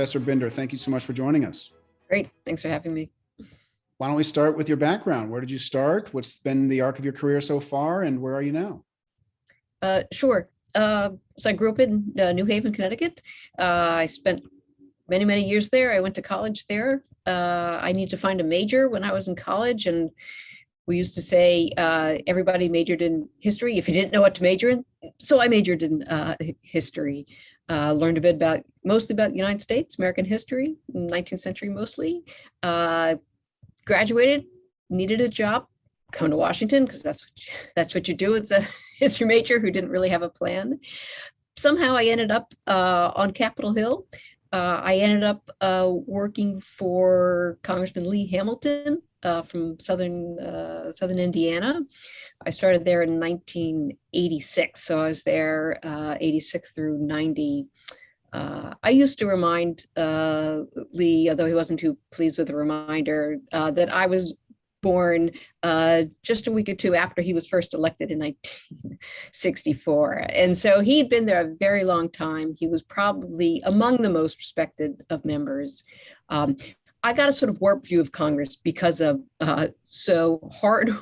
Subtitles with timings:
[0.00, 1.72] Professor Binder, thank you so much for joining us.
[2.08, 2.30] Great.
[2.46, 3.10] Thanks for having me.
[3.98, 5.30] Why don't we start with your background?
[5.30, 6.14] Where did you start?
[6.14, 8.82] What's been the arc of your career so far, and where are you now?
[9.82, 10.48] Uh, sure.
[10.74, 13.20] Uh, so I grew up in uh, New Haven, Connecticut.
[13.58, 14.40] Uh, I spent
[15.10, 15.92] many, many years there.
[15.92, 17.04] I went to college there.
[17.26, 20.10] Uh, I needed to find a major when I was in college, and
[20.86, 24.42] we used to say uh, everybody majored in history if you didn't know what to
[24.42, 24.82] major in.
[25.18, 27.26] So I majored in uh, history.
[27.70, 32.24] Uh, learned a bit about mostly about the United States, American history, 19th century mostly.
[32.64, 33.14] Uh,
[33.86, 34.44] graduated,
[34.88, 35.66] needed a job,
[36.10, 38.66] come to Washington because that's what you, that's what you do as a
[38.98, 40.80] history major who didn't really have a plan.
[41.56, 44.06] Somehow I ended up uh, on Capitol Hill.
[44.52, 51.18] Uh, I ended up uh, working for Congressman Lee Hamilton uh, from southern uh, southern
[51.18, 51.80] Indiana.
[52.44, 57.66] I started there in 1986, so I was there uh, 86 through 90.
[58.32, 63.92] Uh, I used to remind Lee, although he wasn't too pleased with the reminder, that
[63.92, 64.34] I was
[64.82, 65.30] born
[65.62, 70.26] uh, just a week or two after he was first elected in 1964.
[70.30, 72.54] And so he'd been there a very long time.
[72.56, 75.84] He was probably among the most respected of members.
[76.28, 76.56] Um,
[77.02, 80.94] I got a sort of warped view of Congress because of uh, so hard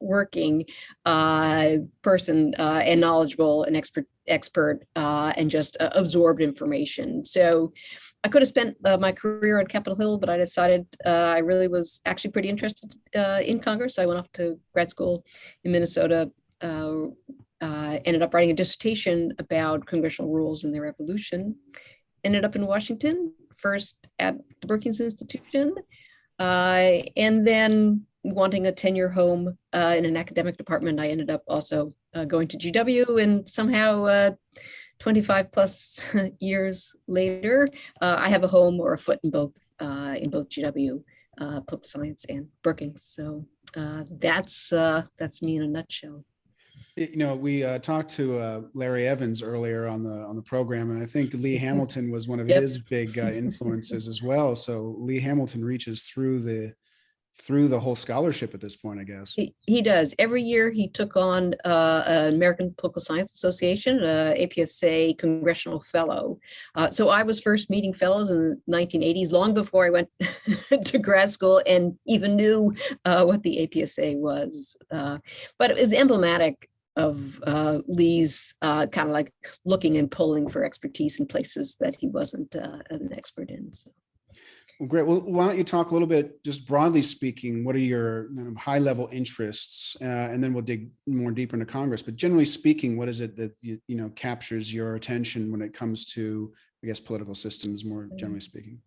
[0.00, 0.64] working
[1.04, 7.24] uh, person uh, and knowledgeable and expert expert uh, and just uh, absorbed information.
[7.24, 7.72] So
[8.24, 11.38] I could have spent uh, my career on Capitol Hill, but I decided uh, I
[11.38, 13.94] really was actually pretty interested uh, in Congress.
[13.94, 15.24] So I went off to grad school
[15.64, 16.30] in Minnesota.
[16.60, 17.06] Uh,
[17.60, 21.56] uh, ended up writing a dissertation about congressional rules and their evolution.
[22.24, 25.74] Ended up in Washington, first at the Brookings Institution,
[26.38, 31.44] uh, and then wanting a tenure home uh, in an academic department, I ended up
[31.46, 31.94] also
[32.28, 34.34] going to GW and somehow
[34.98, 36.04] 25 plus
[36.38, 37.68] years later,
[38.00, 41.02] uh, I have a home or a foot in both uh, in both GW,
[41.40, 43.04] uh, political science and Brookings.
[43.04, 43.46] So
[43.76, 46.24] uh, that's uh, that's me in a nutshell.
[46.96, 50.90] You know, we uh, talked to uh, Larry Evans earlier on the on the program,
[50.90, 52.62] and I think Lee Hamilton was one of Yep.
[52.62, 54.56] his big uh, influences as well.
[54.56, 56.72] So Lee Hamilton reaches through the
[57.38, 59.32] through the whole scholarship at this point, I guess.
[59.32, 60.14] He, he does.
[60.18, 66.38] Every year he took on uh, an American Political Science Association, uh, APSA Congressional Fellow.
[66.74, 70.08] Uh, so I was first meeting fellows in the 1980s, long before I went
[70.84, 74.76] to grad school and even knew uh, what the APSA was.
[74.90, 75.18] Uh,
[75.58, 79.30] but it was emblematic of uh, Lee's uh, kind of like
[79.66, 83.74] looking and pulling for expertise in places that he wasn't an expert in.
[83.74, 83.90] So.
[84.88, 85.06] Great.
[85.06, 88.48] Well, why don't you talk a little bit, just broadly speaking, what are your kind
[88.48, 92.02] of high level interests, uh, and then we'll dig more deeper into Congress.
[92.02, 95.72] But generally speaking, what is it that you, you know captures your attention when it
[95.72, 96.52] comes to,
[96.84, 98.78] I guess, political systems, more generally speaking?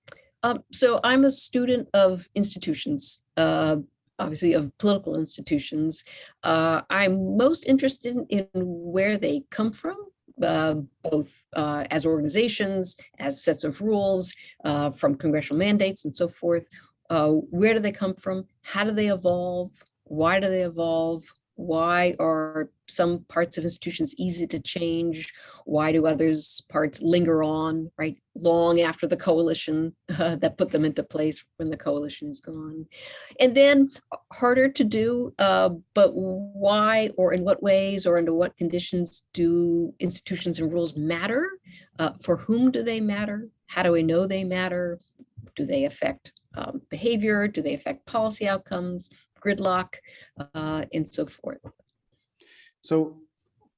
[0.44, 3.78] Um, so I'm a student of institutions, uh,
[4.20, 6.04] obviously of political institutions.
[6.44, 9.98] Uh, I'm most interested in where they come from,
[10.44, 14.34] uh, both uh, as organizations, as sets of rules,
[14.66, 16.68] uh, from congressional mandates and so forth.
[17.10, 18.46] Uh, where do they come from?
[18.62, 19.72] How do they evolve?
[20.04, 21.24] Why do they evolve?
[21.59, 25.34] Why are some parts of institutions easy to change?
[25.66, 30.86] Why do others parts linger on, right, long after the coalition uh, that put them
[30.86, 32.86] into place when the coalition is gone?
[33.42, 33.90] And then
[34.31, 39.94] harder to do, uh, but why or in what ways or under what conditions do
[40.00, 41.50] institutions and rules matter?
[42.00, 43.50] Uh, for whom do they matter?
[43.68, 44.97] How do we know they matter?
[45.58, 47.50] Do they affect um, behavior?
[47.50, 49.09] Do they affect policy outcomes,
[49.40, 49.96] gridlock,
[50.54, 51.60] uh, and so forth?
[52.82, 53.22] So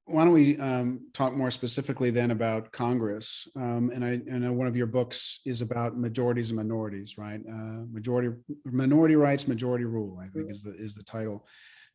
[0.06, 3.48] why don't we um, talk more specifically then about Congress?
[3.56, 7.40] Um, and I, I know one of your books is about majorities and minorities, right?
[7.48, 11.46] Uh, majority, minority rights, majority rule, I think is the, is the title.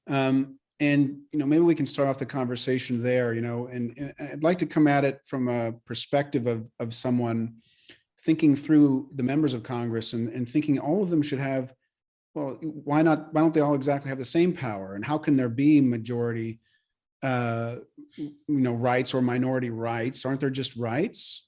[0.08, 3.94] Um, and, you know, maybe we can start off the conversation there, you know, and,
[3.98, 7.56] and I'd like to come at it from a perspective of, of someone
[8.22, 11.74] thinking through the members of Congress and, and thinking all of them should have,
[12.34, 14.96] well, why not, why don't they all exactly have the same power?
[14.96, 16.60] And how can there be majority
[17.24, 17.78] uh
[18.16, 21.48] you know rights or minority rights aren't there just rights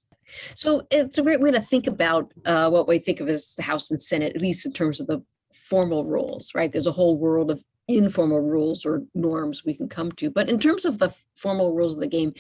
[0.56, 3.64] So it's a great way to think about uh, what we think of as the
[3.64, 5.24] House and Senate, at least in terms of the
[5.54, 6.72] formal rules, right?
[6.72, 10.30] There's a whole world of informal rules or norms we can come to.
[10.30, 12.34] But in terms of the formal rules of the game,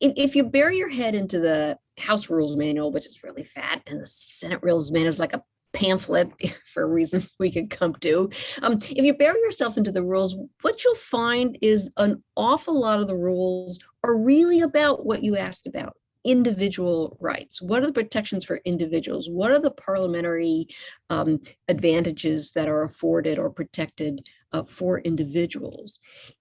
[0.00, 4.00] if, you bury your head into the House Rules Manual, which is really fat, and
[4.00, 5.42] the Senate Rules Manual is like a
[5.76, 6.32] pamphlet
[6.72, 8.30] for reasons we could come to.
[8.62, 13.00] Um, if you bury yourself into the rules, what you'll find is an awful lot
[13.00, 17.62] of the rules are really about what you asked about individual rights.
[17.62, 19.30] What are the protections for individuals?
[19.30, 20.66] What are the parliamentary
[21.08, 26.00] um, advantages that are afforded or protected uh, for individuals?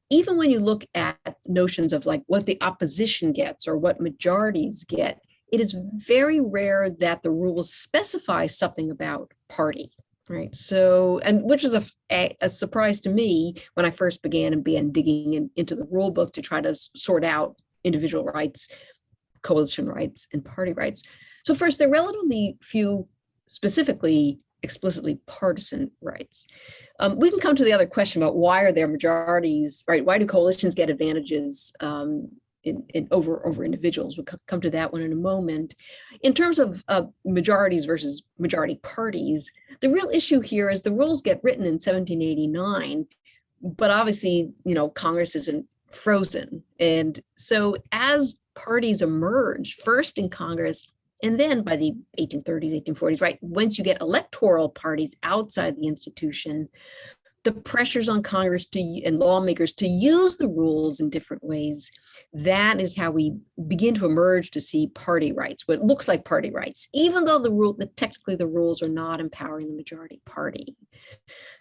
[0.10, 4.84] Even when you look at notions of like what the opposition gets or what majorities
[4.86, 5.20] get,
[5.52, 9.92] it is very rare that the rules specify something about party
[10.28, 10.56] right?
[10.56, 14.64] So and which is a, a, a, surprise to me when i first began and
[14.64, 18.68] began digging in, into the rule book to try to sort out individual rights
[19.46, 21.04] coalition rights and party rights.
[21.46, 23.08] So first there are relatively few
[23.48, 26.48] specifically explicitly partisan rights.
[27.00, 30.04] Um, we can come to the other question about why are there majorities right?
[30.04, 32.32] Why do coalitions get advantages um,
[32.66, 34.18] in, in over over individuals.
[34.18, 35.76] We'll come to that one in a moment.
[36.22, 41.22] In terms of uh, majorities versus majority parties, the real issue here is the rules
[41.22, 43.06] get written in 1789,
[43.62, 46.64] but obviously, you know, Congress isn't frozen.
[46.80, 50.88] And so as parties emerge, first in Congress,
[51.24, 56.68] and then by the 1830s, 1840s, right, once you get electoral parties outside the institution,
[57.46, 61.92] the pressures on Congress to and lawmakers to use the rules in different ways,
[62.34, 63.38] that is how we
[63.68, 67.52] begin to emerge to see party rights, what looks like party rights, even though the
[67.52, 70.76] rule that technically the rules are not empowering the majority party.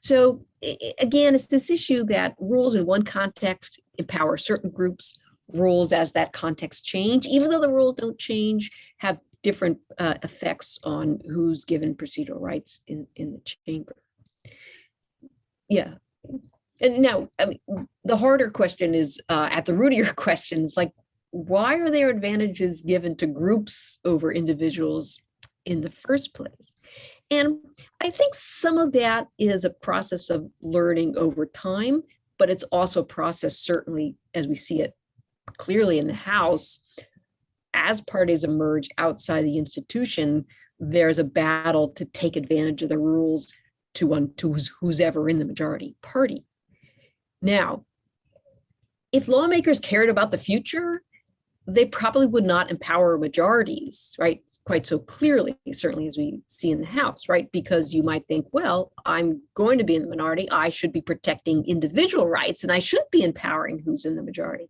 [0.01, 0.45] So
[0.99, 5.19] again, it's this issue that rules in one context empower certain groups,
[5.53, 10.79] rules as that context change, even though the rules don't change, have different uh, effects
[10.85, 13.95] on who's given procedural rights in, in the chamber
[15.75, 15.95] yeah.
[16.83, 20.63] And now I mean, the harder question is uh, at the root of your question
[20.63, 20.93] is like
[21.31, 25.21] why are there advantages given to groups over individuals
[25.67, 26.75] in the first place?
[27.31, 27.59] And
[28.01, 32.03] i think some of that is a process of learning over time
[32.39, 34.93] but it's also a process certainly as we see it
[35.57, 36.79] clearly in the house
[37.73, 40.45] as parties emerge outside the institution
[40.79, 43.53] there's a battle to take advantage of the rules
[43.95, 46.45] to one to who's, who's ever in the majority party.
[47.43, 47.85] Now,
[49.13, 51.03] if lawmakers cared about the future,
[51.67, 54.43] they probably would not empower majorities, right?
[54.67, 57.51] Quite so clearly, certainly as we see in the House, right?
[57.53, 60.51] Because you might think, well, I'm going to be in the minority.
[60.51, 64.69] I should be protecting individual rights and I shouldn't be empowering who's in the majority.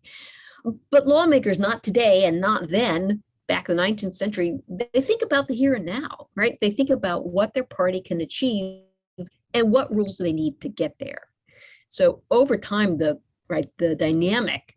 [0.90, 5.48] But lawmakers, not today and not then, back in the 19th century, they think about
[5.48, 6.58] the here and now, right?
[6.60, 8.82] They think about what their party can achieve
[9.54, 11.28] and what rules do they need to get there?
[11.88, 14.74] So over time the right the dynamic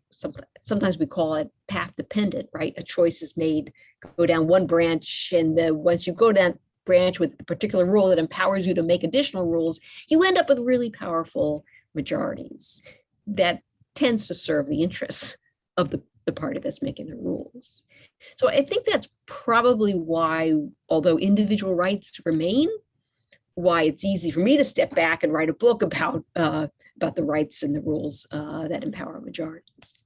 [0.60, 2.74] sometimes we call it path dependent right?
[2.76, 3.72] A choice is made
[4.16, 8.08] go down one branch and the once you go down branch with a particular rule
[8.08, 11.64] that empowers you to make additional rules you end up with really powerful
[11.94, 12.82] majorities
[13.26, 13.62] that
[13.94, 15.36] tends to serve the interests
[15.76, 17.82] of the, the party that's making the rules.
[18.36, 20.54] So i think that's probably why
[20.88, 22.68] although individual rights remain
[23.58, 27.16] why it's easy for me to step back and write a book about uh, about
[27.16, 30.04] the rights and the rules uh, that empower majorities.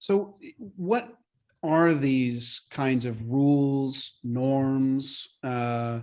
[0.00, 0.34] So,
[0.76, 1.16] what
[1.62, 6.00] are these kinds of rules, norms, uh,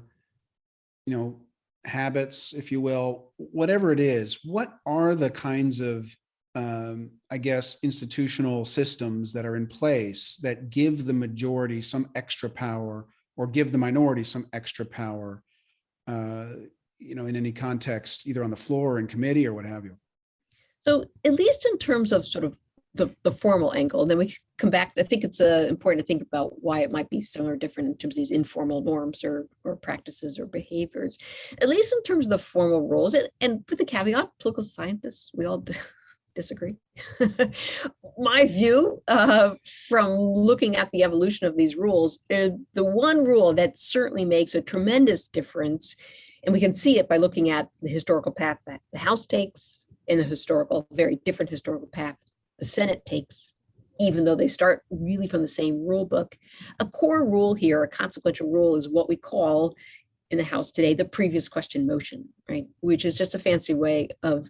[1.06, 1.42] you know,
[1.86, 4.40] habits, if you will, whatever it is?
[4.44, 6.16] What are the kinds of
[6.54, 12.50] um, I guess, institutional systems that are in place that give the majority some extra
[12.50, 13.06] power
[13.38, 15.42] or give the minority some extra power
[16.08, 19.84] you know, in any context, either on the floor or in committee or what have
[19.84, 19.98] you.
[20.80, 22.56] So at least in terms of sort of
[22.94, 24.92] the, the formal angle, and then we come back.
[24.98, 27.90] I think it's uh, important to think about why it might be similar or different
[27.90, 31.18] in terms of these informal norms or or practices or behaviors.
[31.62, 35.32] At least in terms of the formal rules, and, and with the caveat, political scientists,
[35.34, 35.64] we all
[36.36, 36.76] disagree.
[38.18, 39.56] My view uh,
[39.90, 44.56] from looking at the evolution of these rules, uh, the one rule that certainly makes
[44.56, 45.96] a tremendous difference,
[46.44, 49.88] and we can see it by looking at the historical path that the House takes
[50.08, 52.16] and the historical, very different historical path
[52.60, 53.54] the Senate takes,
[54.00, 56.38] even though they start really from the same rule book.
[56.80, 59.76] A core rule here, a consequential rule, is what we call
[60.30, 62.66] in the House today the previous question motion, right?
[62.80, 64.48] Which is just a fancy way of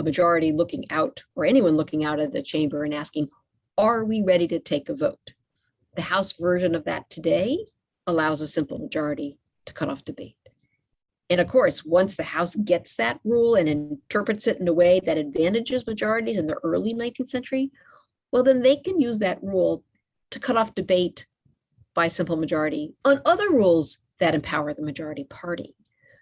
[0.00, 3.28] a majority looking out or anyone looking out of the chamber and asking,
[3.78, 5.34] are we ready to take a vote?
[5.94, 7.58] The House version of that today
[8.06, 10.36] allows a simple majority to cut off debate.
[11.28, 15.00] And of course, once the House gets that rule and interprets it in a way
[15.04, 17.70] that advantages majorities in the early 19th century,
[18.32, 19.84] well, then they can use that rule
[20.30, 21.26] to cut off debate
[21.94, 25.74] by simple majority on other rules that empower the majority party.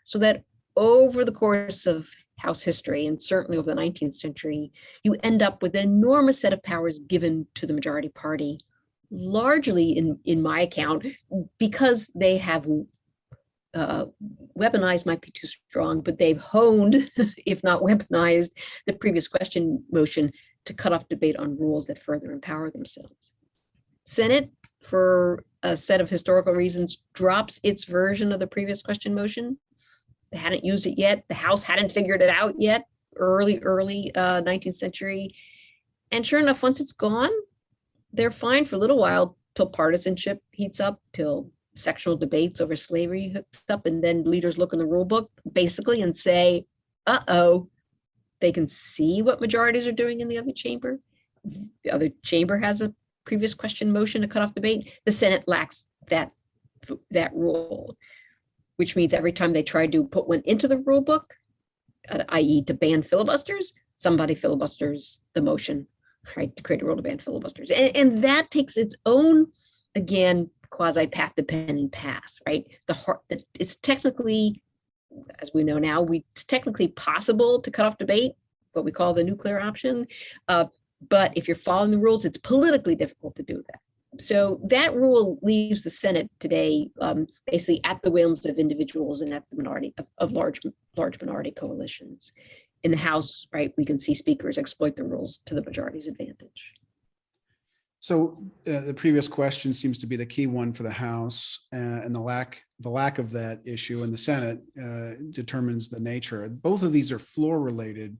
[0.04, 0.44] So that
[0.78, 2.08] over the course of
[2.38, 6.52] House history, and certainly over the 19th century, you end up with an enormous set
[6.52, 8.60] of powers given to the majority party
[9.10, 11.04] largely in, in my account,
[11.58, 12.66] because they have
[13.74, 14.04] uh,
[14.56, 17.10] weaponized might be too strong, but they've honed,
[17.46, 18.50] if not weaponized,
[18.86, 20.30] the previous question motion
[20.64, 23.32] to cut off debate on rules that further empower themselves.
[24.04, 29.58] Senate, for a set of historical reasons, drops its version of the previous question motion.
[30.30, 31.24] They hadn't used it yet.
[31.28, 32.84] The House hadn't figured it out yet.
[33.16, 35.34] Early, early uh, 19th century.
[36.12, 37.30] And sure enough, once it's gone,
[38.12, 43.30] they're fine for a little while till partisanship heats up, till sectional debates over slavery
[43.30, 46.64] hooks up, and then leaders look in the rule book basically and say,
[47.06, 47.68] uh-oh,
[48.40, 51.00] they can see what majorities are doing in the other chamber.
[51.84, 52.92] The other chamber has a
[53.24, 54.92] previous question motion to cut off debate.
[55.04, 56.32] The Senate lacks that,
[57.10, 57.96] that rule,
[58.78, 61.34] which means every time they try to put one into the rule book,
[62.08, 62.62] uh, i.e.
[62.62, 65.84] to ban filibusters, somebody filibusters the motion,
[66.36, 67.72] right, to create a rule to ban filibusters.
[67.72, 69.48] And, and that takes its own,
[69.96, 72.66] again, quasi path the pen and pass, right?
[72.86, 74.62] The heart, the, it's technically,
[75.40, 78.32] as we know now, we it's technically possible to cut off debate,
[78.74, 80.06] what we call the nuclear option.
[80.46, 80.66] Uh,
[81.08, 83.80] but if you're following the rules, it's politically difficult to do that.
[84.18, 89.34] So that rule leaves the Senate today um, basically at the whims of individuals and
[89.34, 90.60] at the minority of, of large
[90.96, 92.32] large minority coalitions.
[92.84, 96.72] In the House, right, we can see speakers exploit the rules to the majority's advantage.
[98.00, 98.34] So
[98.66, 102.14] uh, the previous question seems to be the key one for the House uh, and
[102.14, 106.48] the lack, the lack of that issue in the Senate uh, determines the nature.
[106.48, 108.16] Both of these are floor related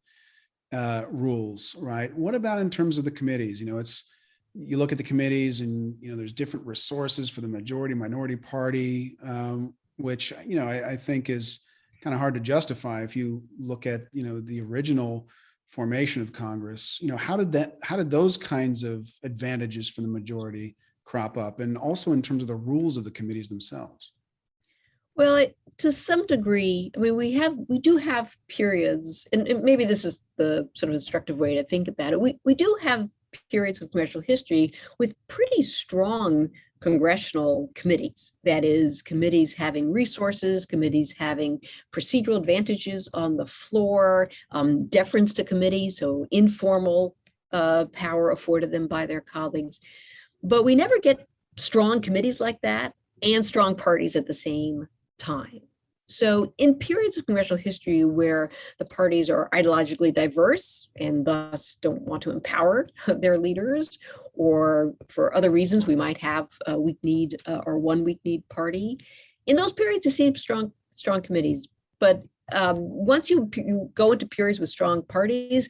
[0.73, 2.13] uh, rules, right?
[2.15, 3.61] What about in terms of the committees?
[3.61, 4.05] You know, it's,
[4.55, 8.37] you look at the committees and, you know, there's different resources for the majority minority
[8.37, 11.61] party, um, which, you know, I, I think is
[12.03, 15.29] kind of hard to justify if you look at, you know, the original
[15.69, 20.01] formation of Congress, you know, how did that, how did those kinds of advantages for
[20.01, 21.61] the majority crop up?
[21.61, 24.13] And also in terms of the rules of the committees themselves?
[25.15, 29.65] Well, it, to some degree, I mean, we have, we do have periods, and, and
[29.65, 32.21] maybe this is the sort of instructive way to think about it.
[32.21, 33.11] We, we do have
[33.51, 38.35] periods of congressional history with pretty strong congressional committees.
[38.45, 41.61] That is, committees having resources, committees having
[41.93, 47.17] procedural advantages on the floor, um, deference to committee, so informal
[47.53, 49.81] uh, power afforded them by their colleagues.
[50.43, 54.87] But we never get strong committees like that and strong parties at the same
[55.19, 55.61] time.
[56.09, 58.49] So in periods of congressional history where
[58.79, 63.99] the parties are ideologically diverse and thus don't want to empower their leaders,
[64.33, 68.49] or for other reasons, we might have a weak need uh, or one weak need
[68.49, 68.99] party.
[69.47, 71.69] In those periods, you see strong, strong committees.
[71.99, 72.23] But
[72.53, 75.69] um, once you, you go into periods with strong parties,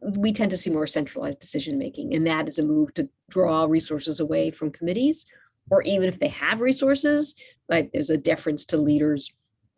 [0.00, 3.64] we tend to see more centralized decision making, and that is a move to draw
[3.64, 5.26] resources away from committees,
[5.70, 7.34] or even if they have resources,
[7.68, 9.32] like there's a deference to leaders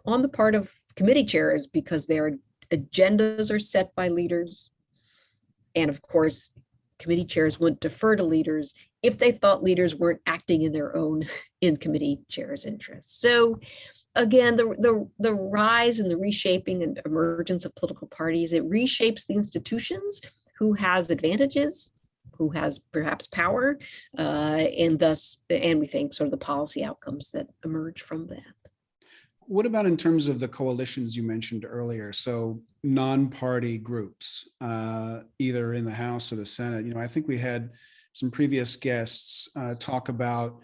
[0.06, 2.36] on the part of committee chairs because their
[2.72, 4.70] agendas are set by leaders.
[5.74, 6.50] And of course,
[6.98, 11.24] committee chairs would defer to leaders if they thought leaders weren't acting in their own
[11.60, 13.20] in committee chairs' interests.
[13.20, 13.56] So
[14.14, 19.26] again, the, the, the rise and the reshaping and emergence of political parties, it reshapes
[19.26, 20.22] the institutions
[20.58, 21.90] who has advantages,
[22.38, 23.78] who has perhaps power,
[24.18, 24.22] uh,
[24.78, 28.55] and thus, and we think sort of the policy outcomes that emerge from that
[29.46, 32.12] what about in terms of the coalitions you mentioned earlier?
[32.12, 36.84] So non-party groups, uh, either in the House or the Senate.
[36.84, 37.70] You know, I think we had
[38.12, 40.60] some previous guests uh, talk about,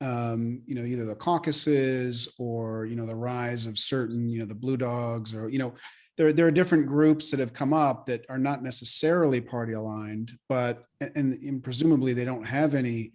[0.00, 4.46] um, you know, either the caucuses or you know the rise of certain, you know,
[4.46, 5.74] the blue dogs or you know,
[6.16, 10.32] there there are different groups that have come up that are not necessarily party aligned,
[10.48, 13.12] but and, and presumably they don't have any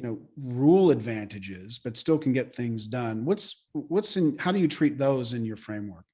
[0.00, 3.24] you know rule advantages but still can get things done.
[3.26, 6.04] What's what's in how do you treat those in your framework?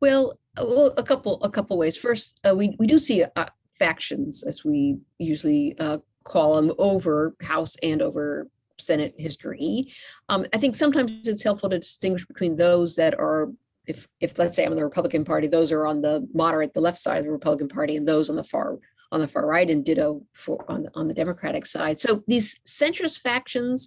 [0.00, 1.98] Well, uh, well a couple a couple ways.
[1.98, 3.46] First uh, we we do see uh,
[3.78, 8.48] factions as we usually uh, call them over house and over
[8.78, 9.92] senate history.
[10.30, 13.52] Um, i think sometimes it's helpful to distinguish between those that are
[13.86, 16.80] if if let's say i'm in the republican party those are on the moderate the
[16.80, 18.78] left side of the republican party and those on the far
[19.12, 22.00] on the far right and ditto for on the, on the Democratic side.
[22.00, 23.86] So these centrist factions,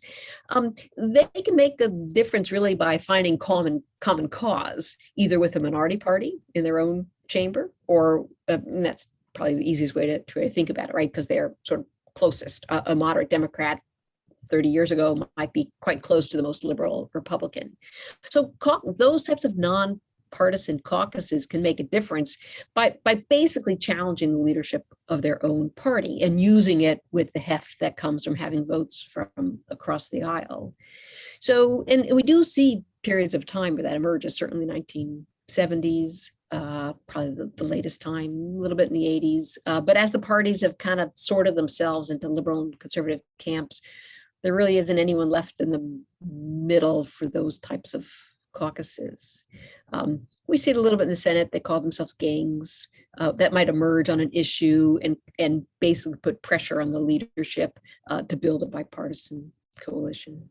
[0.50, 5.60] um, they can make a difference really by finding common common cause, either with a
[5.60, 10.50] minority party in their own chamber, or uh, that's probably the easiest way to, to
[10.50, 11.12] think about it, right?
[11.12, 12.66] Because they're sort of closest.
[12.70, 13.82] A moderate Democrat
[14.50, 17.76] 30 years ago might be quite close to the most liberal Republican.
[18.30, 18.54] So
[18.98, 20.00] those types of non
[20.32, 22.38] partisan caucuses can make a difference
[22.74, 27.40] by by basically challenging the leadership of their own party and using it with the
[27.40, 30.74] heft that comes from having votes from across the aisle.
[31.40, 37.36] So, and we do see periods of time where that emerges, certainly 1970s, uh, probably
[37.36, 39.58] the, the latest time, a little bit in the 80s.
[39.66, 43.82] Uh, but as the parties have kind of sorted themselves into liberal and conservative camps,
[44.44, 48.08] there really isn't anyone left in the middle for those types of
[48.56, 49.46] caucuses.
[49.94, 51.50] Um, we see it a little bit in the Senate.
[51.52, 56.42] They call themselves gangs uh, that might emerge on an issue and and basically put
[56.42, 60.50] pressure on the leadership uh, to build a bipartisan coalition.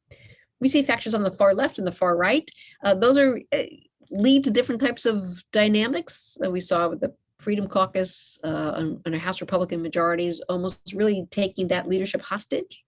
[0.60, 2.48] We see factions on the far left and the far right.
[2.82, 3.62] Uh, those are uh,
[4.10, 9.02] lead to different types of dynamics that we saw with the Freedom Caucus uh, on,
[9.04, 12.82] on House Republican majorities, almost really taking that leadership hostage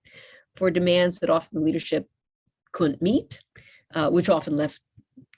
[0.55, 2.09] for demands that often the leadership
[2.73, 3.41] couldn't meet,
[3.95, 4.81] uh, which often left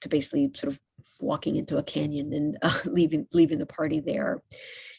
[0.00, 0.80] to basically sort of
[1.20, 4.42] walking into a canyon and uh, leaving leaving the party there.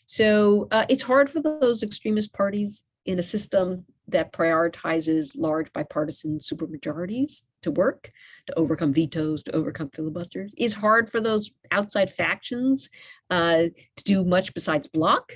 [0.05, 6.39] So uh, it's hard for those extremist parties in a system that prioritizes large bipartisan
[6.39, 8.11] supermajorities to work,
[8.47, 10.51] to overcome vetoes, to overcome filibusters.
[10.57, 12.89] It's hard for those outside factions
[13.29, 13.65] uh,
[13.97, 15.33] to do much besides block,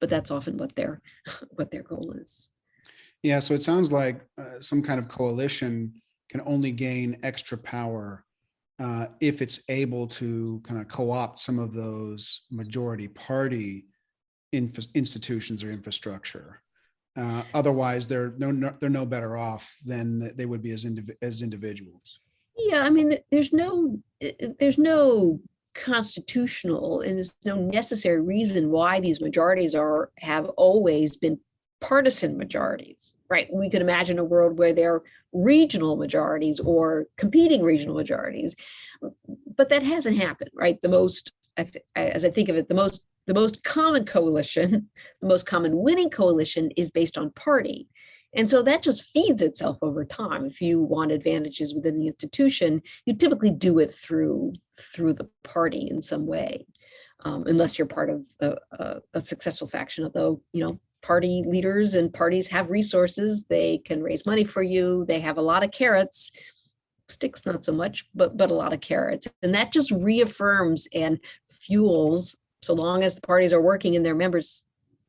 [0.00, 1.00] but that's often what their
[1.50, 2.48] what their goal is.
[3.22, 8.24] Yeah, so it sounds like uh, some kind of coalition can only gain extra power
[8.80, 13.86] uh, if it's able to kind of co-opt some of those majority party
[14.52, 16.62] inf- institutions or infrastructure.
[17.16, 21.16] Uh, otherwise, they're no, no they're no better off than they would be as indiv-
[21.20, 22.20] as individuals.
[22.56, 23.98] Yeah, I mean, there's no
[24.58, 25.40] there's no
[25.74, 31.38] constitutional and there's no necessary reason why these majorities are have always been
[31.80, 33.48] partisan majorities, right?
[33.52, 38.56] We could imagine a world where they're regional majorities or competing regional majorities,
[39.56, 40.80] but that hasn't happened, right?
[40.82, 44.88] The most, as I think of it, the most the most common coalition,
[45.20, 47.86] the most common winning coalition is based on party.
[48.34, 50.44] And so that just feeds itself over time.
[50.46, 54.54] If you want advantages within the institution, you typically do it through
[54.94, 56.66] through the party in some way,
[57.24, 60.04] um, unless you're part of a, a, a successful faction.
[60.04, 65.04] Although you know party leaders and parties have resources they can raise money for you
[65.06, 66.30] they have a lot of carrots.
[67.08, 71.18] Sticks not so much but but a lot of carrots and that just reaffirms and
[71.48, 74.64] fuels so long as the parties are working in their members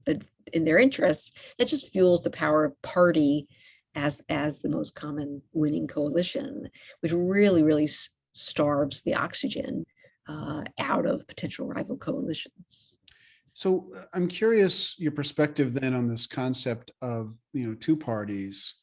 [0.08, 0.16] uh,
[0.54, 3.48] in their interests that just fuels the power of party
[3.94, 6.68] as as the most common winning coalition
[7.02, 7.88] which really really
[8.34, 9.86] starves the oxygen
[10.28, 12.98] uh, out of potential rival coalitions
[13.54, 18.76] so uh, I'm curious your perspective then on this concept of, you know, two parties.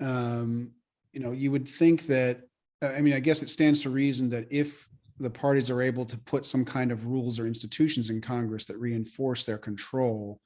[0.00, 0.72] Um,
[1.12, 2.40] you know, you would think that,
[2.82, 6.04] uh, I mean, I guess it stands to reason that if the parties are able
[6.06, 10.40] to put some kind of rules or institutions in Congress that reinforce their control,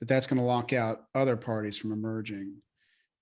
[0.00, 2.54] that that's going to lock out other parties from emerging.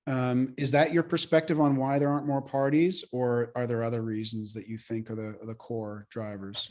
[0.06, 4.02] Um, is that your perspective on why there aren't more parties, or are there other
[4.02, 6.70] reasons that you think are the, are the core drivers?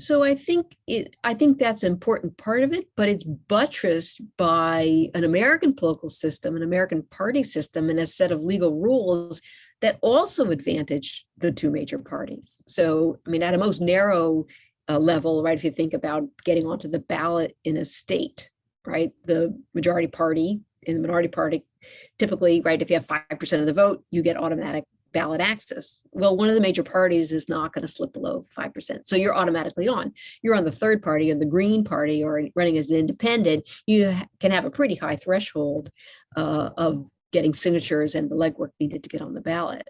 [0.00, 4.20] So I think it I think that's an important part of it, but it's buttressed
[4.36, 9.40] by an American political system, an American party system, and a set of legal rules
[9.80, 12.62] that also advantage the two major parties.
[12.66, 14.46] So, I mean, at a most narrow
[14.88, 15.56] uh, level, right?
[15.56, 18.50] If you think about getting onto the ballot in a state,
[18.86, 19.12] right?
[19.26, 21.64] The majority party and the minority party,
[22.18, 22.80] typically, right?
[22.80, 26.02] If you have five percent of the vote, you get automatic ballot access.
[26.12, 29.06] Well, one of the major parties is not going to slip below 5%.
[29.06, 30.12] So you're automatically on.
[30.42, 33.68] You're on the third party or the Green Party or running as an independent.
[33.86, 35.90] You can have a pretty high threshold
[36.36, 39.88] uh, of getting signatures and the legwork needed to get on the ballot.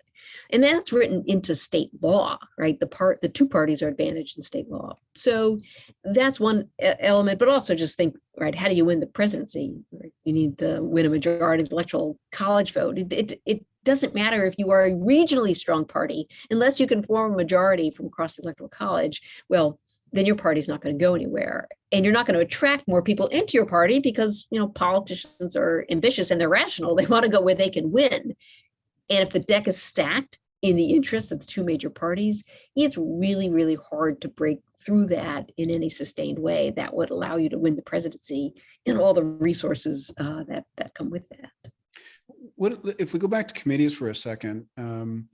[0.51, 2.79] And that's written into state law, right?
[2.79, 4.97] The part, the two parties are advantaged in state law.
[5.15, 5.61] So
[6.05, 8.55] that's one element, but also just think, right?
[8.55, 9.77] How do you win the presidency?
[10.25, 12.99] You need to win a majority electoral college vote.
[12.99, 17.03] It, it, it doesn't matter if you are a regionally strong party, unless you can
[17.03, 19.23] form a majority from across the electoral college.
[19.49, 19.81] Well,
[20.13, 21.69] then your party's not going to go anywhere.
[21.91, 25.57] And you're not going to attract more people into your party because you know politicians
[25.57, 26.95] are ambitious and they're rational.
[26.99, 28.37] They want to go where they can win.
[29.09, 32.43] And if the deck is stacked in the interest of the two major parties
[32.75, 37.37] it's really really hard to break through that in any sustained way that would allow
[37.37, 38.53] you to win the presidency
[38.85, 41.73] and all the resources uh, that that come with that
[42.57, 44.67] what if we go back to committees for a second?
[44.77, 45.29] Um,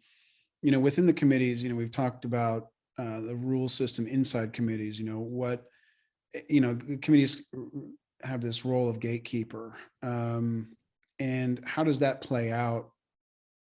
[0.63, 4.53] you know, within the committees, you know, we've talked about uh, the rule system inside
[4.53, 4.99] committees.
[4.99, 5.65] You know, what
[6.49, 7.47] you know, committees
[8.23, 10.77] have this role of gatekeeper, um,
[11.19, 12.91] and how does that play out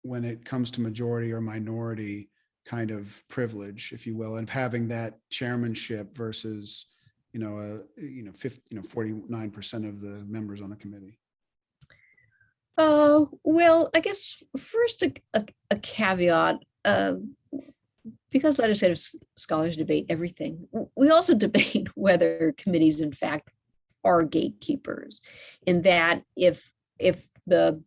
[0.01, 2.29] when it comes to majority or minority
[2.65, 6.85] kind of privilege, if you will, and having that chairmanship versus,
[7.31, 10.75] you know, a, you know, fifty, you know, forty-nine percent of the members on a
[10.75, 11.19] committee?
[12.77, 17.15] Uh, well, I guess first a, a, a caveat, uh,
[18.31, 18.99] because legislative
[19.35, 23.49] scholars debate everything, we also debate whether committees in fact
[24.03, 25.21] are gatekeepers.
[25.65, 27.81] In that if, if the,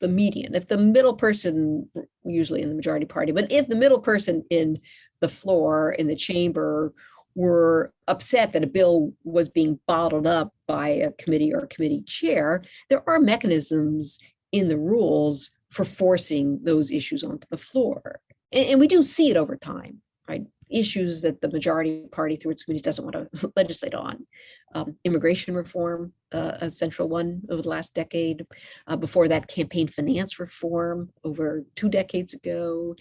[0.00, 1.88] the median, if the middle person,
[2.24, 4.78] usually in the majority party, but if the middle person in
[5.20, 6.94] the floor, in the chamber
[7.34, 12.62] were upset that a bill was being bottled up by a committee or committee chair,
[12.90, 14.20] there are mechanisms
[14.52, 18.20] in the rules for forcing those issues onto the floor.
[18.52, 20.44] And, and we do see it over time, right?
[20.68, 24.24] Issues that the majority party through its committees doesn't want to legislate on.
[24.72, 28.46] Um, immigration reform, uh, a central one over the last decade.
[28.86, 32.94] Uh, before that, campaign finance reform over two decades ago.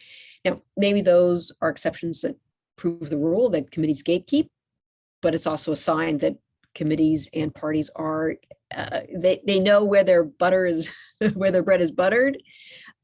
[0.43, 2.36] Now, maybe those are exceptions that
[2.77, 4.49] prove the rule that committees gatekeep,
[5.21, 6.36] but it's also a sign that
[6.75, 8.36] committees and parties are
[8.75, 10.89] uh, they they know where their butter is
[11.34, 12.38] where their bread is buttered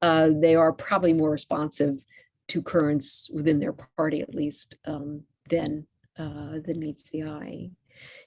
[0.02, 2.04] uh, they are probably more responsive
[2.48, 5.86] to currents within their party at least um, than
[6.18, 7.70] uh, than meets the eye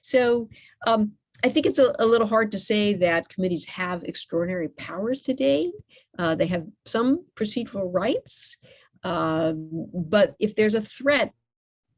[0.01, 0.49] so
[0.85, 5.21] um, I think it's a, a little hard to say that committees have extraordinary powers
[5.21, 5.71] today.
[6.17, 8.57] Uh, they have some procedural rights,
[9.03, 11.33] um, but if there's a threat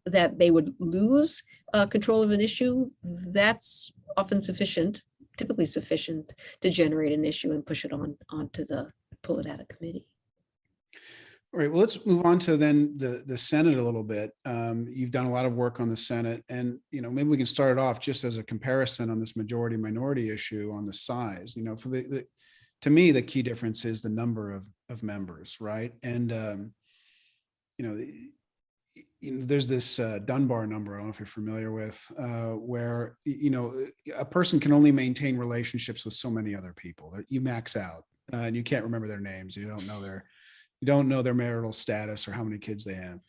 [0.06, 5.02] that they would lose uh, control of an issue, that's often sufficient,
[5.38, 6.32] typically sufficient
[6.62, 8.92] to generate an issue and push it on onto the
[9.24, 10.06] pull it out of committee.
[11.54, 14.32] All right, well, let's move on to then the, the Senate a little bit.
[14.46, 17.36] Um, you've done a lot of work on the Senate and, you know, maybe we
[17.36, 20.94] can start it off just as a comparison on this majority minority issue on the
[20.94, 22.26] size, you know, for the, the,
[22.84, 25.94] to me, the key difference is the number of, of members, right?
[26.04, 26.74] And, um,
[27.78, 28.02] you know,
[29.22, 32.54] you know, there's this uh, Dunbar number, I don't know if you're familiar with, uh,
[32.58, 37.16] where, you know, a person can only maintain relationships with so many other people.
[37.30, 39.56] You max out uh, and you can't remember their names.
[39.56, 40.26] You don't know their,
[40.82, 43.20] you don't know their marital status or how many kids they have.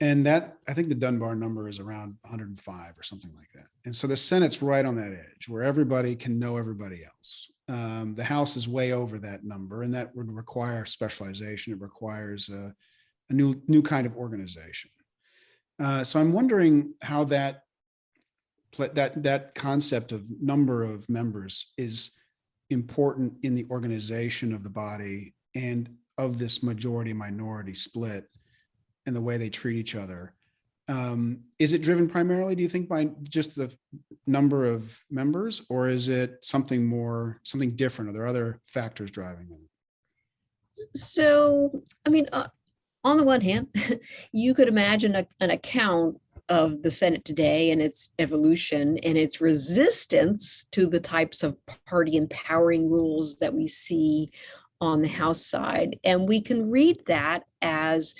[0.00, 3.68] And that, I think the Dunbar number is around 105 or something like that.
[3.84, 7.50] And so the Senate's right on that edge where everybody can know everybody else.
[7.68, 11.72] Um, the House is way over that number, and that would require specialization.
[11.72, 12.74] It requires a,
[13.30, 14.90] a new new kind of organization.
[15.82, 17.62] Uh, so I'm wondering how that
[18.76, 22.10] that that concept of number of members is
[22.70, 28.26] important in the organization of the body and of this majority minority split
[29.06, 30.34] and the way they treat each other.
[30.88, 33.74] Um, is it driven primarily, do you think, by just the
[34.26, 38.10] number of members, or is it something more, something different?
[38.10, 39.60] Are there other factors driving it?
[40.96, 42.48] So, I mean, uh,
[43.04, 43.68] on the one hand,
[44.32, 49.40] you could imagine a, an account of the Senate today and its evolution and its
[49.40, 54.30] resistance to the types of party empowering rules that we see
[54.80, 55.98] on the House side.
[56.04, 58.14] And we can read that as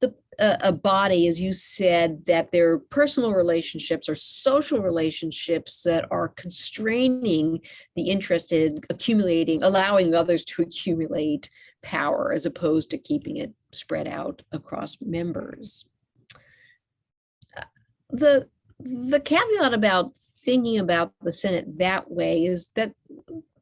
[0.00, 6.06] the a, a body, as you said, that their personal relationships or social relationships that
[6.10, 7.60] are constraining
[7.96, 11.50] the interest in accumulating, allowing others to accumulate
[11.82, 15.84] power as opposed to keeping it spread out across members.
[17.56, 17.62] Uh,
[18.10, 18.48] The,
[18.80, 22.92] the caveat about thinking about the Senate that way is that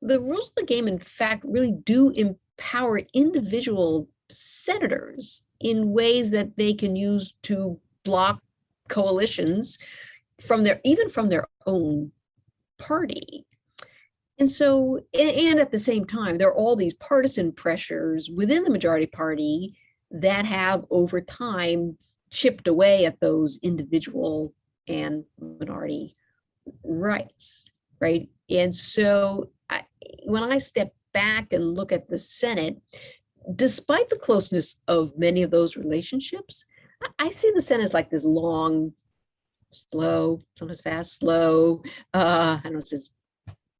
[0.02, 6.56] the rules of the game, in fact, really do empower individual senators in ways that
[6.56, 8.40] they can use to block
[8.88, 9.78] coalitions
[10.40, 12.12] from their, even from their own
[12.78, 13.46] party.
[14.38, 18.70] And so, and at the same time, there are all these partisan pressures within the
[18.70, 19.78] majority party
[20.10, 21.96] that have over time
[22.30, 24.52] chipped away at those individual
[24.88, 26.16] and minority
[26.84, 27.64] rights,
[28.00, 28.28] right?
[28.50, 29.84] And so, I,
[30.24, 32.76] when I step back and look at the Senate,
[33.54, 36.64] despite the closeness of many of those relationships,
[37.18, 38.92] I- see the Senate as like this long,
[39.72, 41.82] slow, sometimes fast, slow.
[42.14, 43.10] Uh, I don't know, it says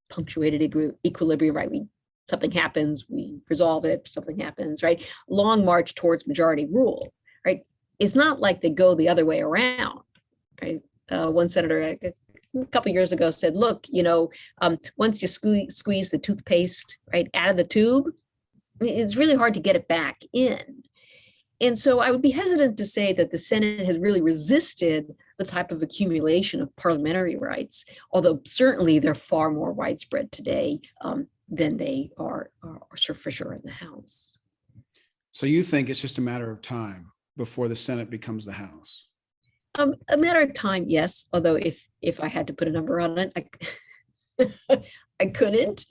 [0.08, 1.70] punctuated equi- equilibrium, right?
[1.70, 1.86] We
[2.28, 5.04] something happens, we resolve it, something happens, right?
[5.28, 7.12] Long march towards majority rule,
[7.44, 7.60] right?
[8.00, 10.00] It's not like they go the other way around,
[10.60, 10.80] right?
[11.08, 11.96] Uh, one senator
[12.60, 17.28] a couple years ago said, "Look, you know, um, once you squeeze the toothpaste right
[17.34, 18.06] out of the tube,
[18.80, 20.82] it's really hard to get it back in."
[21.60, 25.44] And so I would be hesitant to say that the Senate has really resisted the
[25.44, 31.77] type of accumulation of parliamentary rights, although certainly they're far more widespread today um, than
[31.77, 34.38] they are, are, are for sure in the House.
[35.31, 39.07] So you think it's just a matter of time before the Senate becomes the House?
[39.75, 41.27] Um, a matter of time, yes.
[41.33, 43.44] Although if if I had to put a number on it, I
[45.20, 45.87] I couldn't.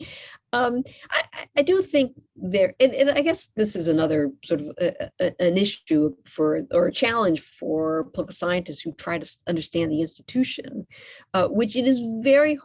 [0.53, 1.23] Um, I,
[1.57, 5.41] I- do think there, and, and I guess this is another sort of a, a-
[5.41, 10.85] an issue for or a challenge for political scientists who try to understand the institution,
[11.33, 12.57] uh, which it is very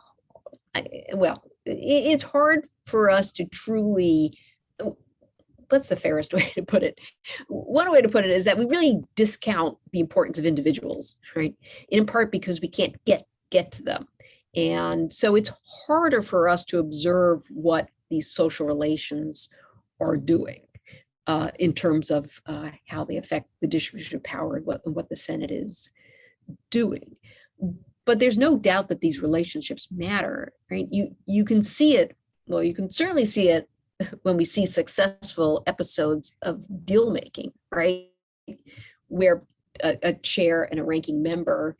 [1.14, 1.42] well.
[1.66, 1.70] i-
[2.12, 4.36] it's hard for us to truly.
[5.70, 6.98] What's the fairest way to put it?
[7.48, 11.54] One way to put it is that we really discount the importance of individuals, right?
[11.88, 14.06] In part because we can't get get to them.
[14.54, 15.52] And so it's
[15.86, 19.48] harder for us to observe what these social relations
[20.00, 20.62] are doing
[21.26, 25.08] uh, in terms of uh, how they affect the distribution of power and what, what
[25.08, 25.90] the Senate is
[26.70, 27.16] doing.
[28.04, 30.88] But there's no doubt that these relationships matter, right?
[30.90, 32.16] You you can see it.
[32.46, 33.68] Well, you can certainly see it
[34.22, 38.08] when we see successful episodes of deal making, right?
[39.06, 39.44] Where
[39.84, 41.76] a, a chair and a ranking member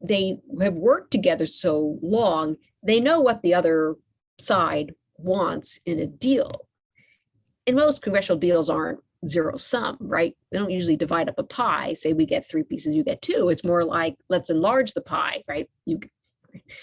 [0.00, 3.96] they have worked together so long, they know what the other
[4.38, 6.66] side wants in a deal.
[7.66, 10.36] And most congressional deals aren't zero sum, right?
[10.50, 13.48] They don't usually divide up a pie, say we get three pieces, you get two.
[13.48, 15.68] It's more like let's enlarge the pie, right?
[15.84, 16.00] You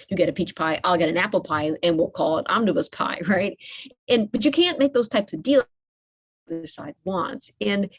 [0.08, 2.90] you get a peach pie, I'll get an apple pie, and we'll call it omnibus
[2.90, 3.58] pie, right?
[4.08, 5.66] And but you can't make those types of deals
[6.48, 7.52] the side wants.
[7.62, 7.90] And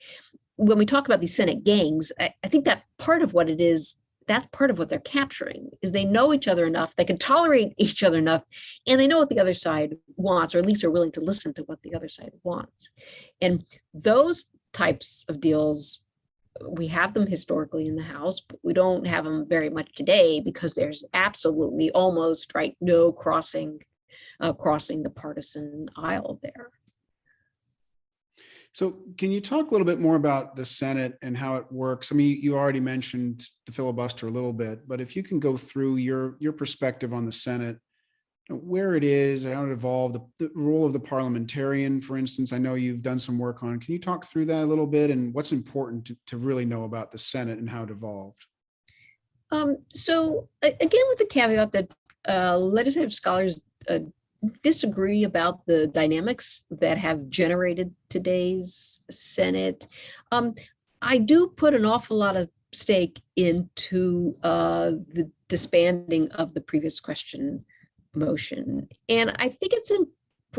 [0.57, 3.61] when we talk about these Senate gangs, I, I think that part of what it
[3.61, 7.19] is that's part of what they're capturing is they know each other enough they can
[7.19, 8.43] tolerate each other enough
[8.87, 11.53] and they know what the other side wants or at least are willing to listen
[11.55, 12.91] to what the other side wants.
[13.41, 16.03] And those types of deals
[16.69, 20.41] we have them historically in the house but we don't have them very much today
[20.41, 23.81] because there's absolutely almost right no crossing
[24.41, 26.71] uh, crossing the partisan aisle there
[28.75, 32.11] So can you talk a little bit more about the Senate and how it works?
[32.11, 35.57] I mean, you- already mentioned the filibuster a little bit, but if you can go
[35.57, 37.79] through your, your perspective on the Senate,
[38.51, 42.59] where it is, how it evolved, the, the role of the parliamentarian, for instance, I
[42.59, 43.79] know you've done some work on.
[43.79, 46.83] Can you talk through that a little bit and what's important to, to really know
[46.83, 48.45] about the Senate and how it evolved?
[49.53, 51.89] Um, so again, with the caveat that
[52.29, 54.01] uh, legislative scholars uh,
[54.63, 59.87] disagree about the dynamics that have generated today's Senate,
[60.33, 60.55] um,
[61.03, 67.01] I do put an awful lot of stake into uh, the disbanding of the previous
[67.01, 67.65] question
[68.15, 69.93] motion, and I think it's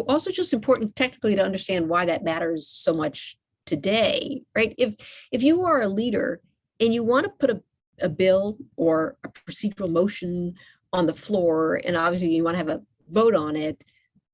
[0.08, 4.76] also just important technically to understand why that matters so much today, right?
[4.78, 4.95] If
[5.32, 6.41] if you are a leader
[6.80, 7.62] and you want to put a
[8.02, 10.56] a bill or a procedural motion
[10.93, 13.84] on the floor, and obviously you want to have a vote on it,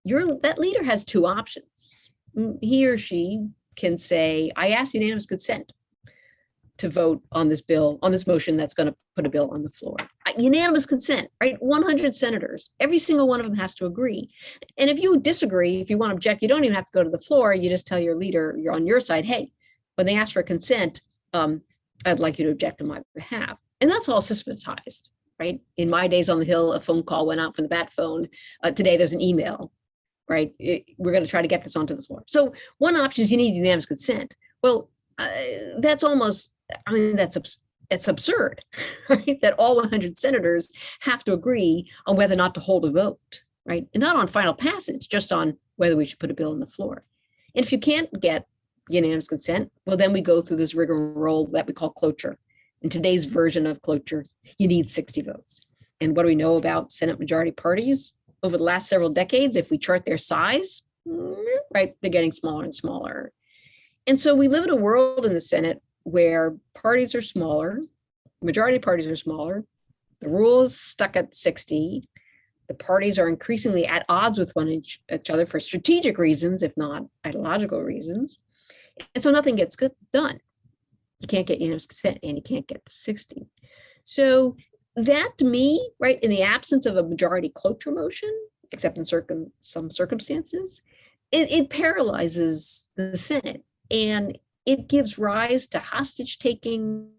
[0.03, 2.11] your that leader has two options.
[2.35, 5.71] Mm, He or she can say, I ask unanimous consent
[6.77, 9.63] to vote on this bill, on this motion that's going to put a bill on
[9.63, 9.97] the floor.
[10.37, 11.55] Unanimous consent, right?
[11.59, 14.29] 100 senators, every single one of them has to agree.
[14.77, 17.03] And if you disagree, if you want to object, you don't even have to go
[17.03, 17.53] to the floor.
[17.53, 19.51] You just tell your leader, you're on your side, hey,
[19.95, 21.01] when they ask for consent,
[21.33, 21.61] um,
[22.05, 23.59] I'd like you to object on my behalf.
[23.79, 25.09] And that's all systematized,
[25.41, 25.59] right?
[25.77, 28.29] In my days on the Hill, a phone call went out from the bat phone.
[28.63, 29.71] Uh, today, there's an email,
[30.29, 30.53] right?
[30.59, 32.23] It- we're going to try to get this onto the floor.
[32.27, 34.37] So one option is you need unanimous consent.
[34.61, 35.29] Well, uh,
[35.79, 36.53] that's almost,
[36.85, 37.37] I mean, that's
[37.89, 38.63] it's absurd,
[39.09, 39.41] right?
[39.41, 40.69] That all 100 senators
[41.01, 43.87] have to agree on whether or not to hold a vote, right?
[43.95, 46.67] And not on final passage, just on whether we should put a bill on the
[46.67, 47.03] floor.
[47.55, 48.45] And if you can't get
[48.89, 52.37] unanimous consent, well, then we go through this rigmarole that we call cloture.
[52.81, 54.25] In today's version of cloture,
[54.57, 55.61] you need 60 votes.
[55.99, 59.55] And what do we know about Senate majority parties over the last several decades?
[59.55, 61.37] If we chart their size, mm,
[61.73, 63.31] right, they're getting smaller and smaller.
[64.07, 67.81] And so we live in a world in the Senate where parties are smaller,
[68.41, 69.63] majority parties are smaller,
[70.21, 72.07] the rules stuck at 60.
[72.67, 76.75] The parties are increasingly at odds with one each, each other for strategic reasons, if
[76.77, 78.39] not ideological reasons.
[79.13, 79.75] And so nothing gets
[80.13, 80.39] done.
[81.21, 83.47] You can't get unanimous consent and you can't get to 60.
[84.03, 84.55] So
[84.95, 88.31] that to me, right, in the absence of a majority cloture motion,
[88.71, 90.81] except in circum, some circumstances,
[91.31, 97.09] it, it paralyzes the Senate and it gives rise to hostage taking.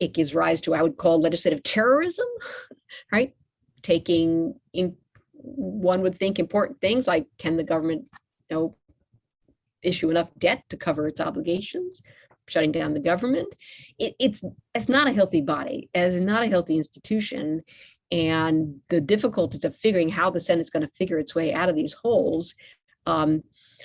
[0.00, 2.26] It gives rise to, I would call legislative terrorism,
[3.12, 3.34] right?
[3.82, 4.96] Taking in,
[5.32, 8.06] one would think important things like can the government,
[8.50, 8.76] you know,
[9.82, 12.00] issue enough debt to cover its obligations,
[12.48, 13.48] shutting down the government.
[13.98, 14.42] It, it's
[14.74, 17.62] it's not a healthy body, as not a healthy institution,
[18.10, 21.76] and the difficulties of figuring how the Senate's going to figure its way out of
[21.76, 22.54] these holes,
[23.06, 23.42] um,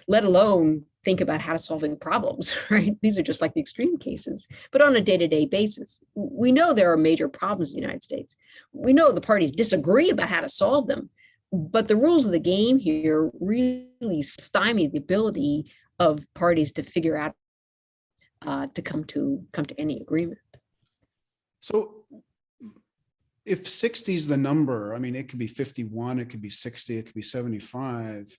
[0.08, 2.95] let alone think about how to solving problems, right?
[3.02, 6.02] These are just like the extreme cases, but on a day-to-day basis.
[6.15, 8.36] We know there are major problems in the United States.
[8.74, 11.10] We know the parties disagree about how to solve them,
[11.52, 17.17] but the rules of the game here really stymie the ability of parties to figure
[17.17, 17.34] out
[18.45, 20.39] uh, to come to come to any agreement.
[21.60, 22.06] So
[23.45, 26.97] if 60 is the number, I mean, it could be 51, it could be 60,
[26.97, 28.38] it could be 75.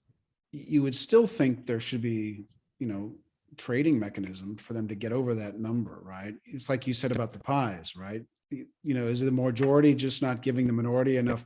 [0.53, 2.45] y- You would still think there should be,
[2.79, 3.15] you know,
[3.57, 6.35] trading mechanism for them to get over that number, right?
[6.45, 8.23] It's like you said about the pies, right?
[8.53, 11.45] Y- You know, is the majority just not giving the minority enough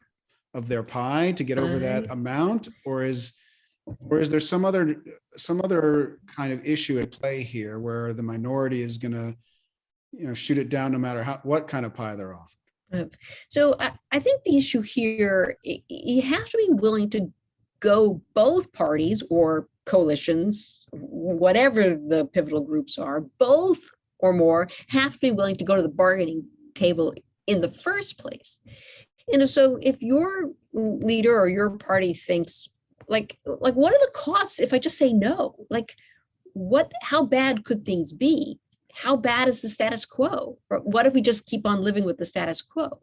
[0.53, 2.69] of their pie to get over that amount?
[2.85, 3.33] Or is,
[4.11, 4.97] or is there some other,
[5.37, 9.35] some other kind of issue at play here where the minority is gonna,
[10.13, 12.57] you know, shoot it down no matter how, what kind of pie they're off?
[13.49, 17.33] So I, I think the issue here, you have to be willing to
[17.81, 23.81] go both parties or coalitions, whatever the pivotal groups are, both
[24.21, 26.45] or more have to be willing to go to the bargaining
[26.75, 27.13] table
[27.47, 28.59] in the first place.
[29.33, 32.69] And so if your leader or your party thinks
[33.09, 35.55] like, like what are the costs if I just say no?
[35.71, 35.95] Like
[36.53, 38.59] what, how bad could things be?
[38.93, 40.59] How bad is the status quo?
[40.71, 43.01] Or what if we just keep on living with the status quo?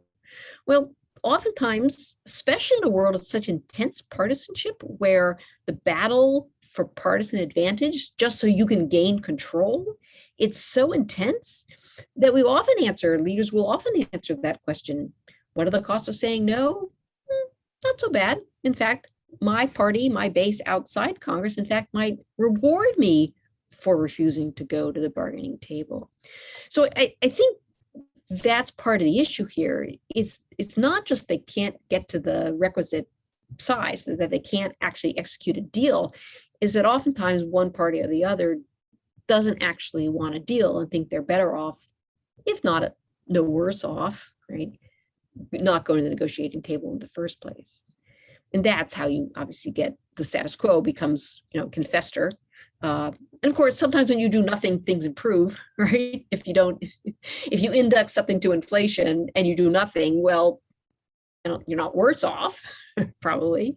[0.66, 5.38] Well, oftentimes, especially in a world of such intense partisanship where
[5.68, 9.96] the battle for partisan advantage, just so you can gain control,
[10.38, 11.66] it's so intense
[12.16, 15.14] that we often answer, leaders will often answer that question.
[15.54, 16.90] What are the costs of saying no?
[17.30, 17.48] Hmm,
[17.84, 18.40] Not so bad.
[18.64, 23.34] In fact, my party, my base outside Congress, in fact, might reward me
[23.72, 26.10] for refusing to go to the bargaining table.
[26.70, 27.58] So I, I think
[28.30, 29.90] that's part of the issue here.
[30.14, 33.10] It's it's not just they can't get to the requisite
[33.60, 36.14] size, that they can't actually execute a deal,
[36.62, 38.60] is that oftentimes one party or the other
[39.28, 41.80] doesn't actually want a deal and think they're better off,
[42.46, 42.94] if not
[43.28, 44.72] no worse off, right?
[45.52, 47.91] Not going to the negotiating table in the first place.
[48.54, 52.32] And that's how you obviously get the status quo becomes, you know, can fester.
[52.82, 53.12] Uh,
[53.44, 56.26] and of course, sometimes when you do nothing, things improve, right?
[56.32, 60.62] If you don't, if you index something to inflation and you do nothing, well,
[61.46, 62.62] you know, you're not worse off,
[63.22, 63.76] probably.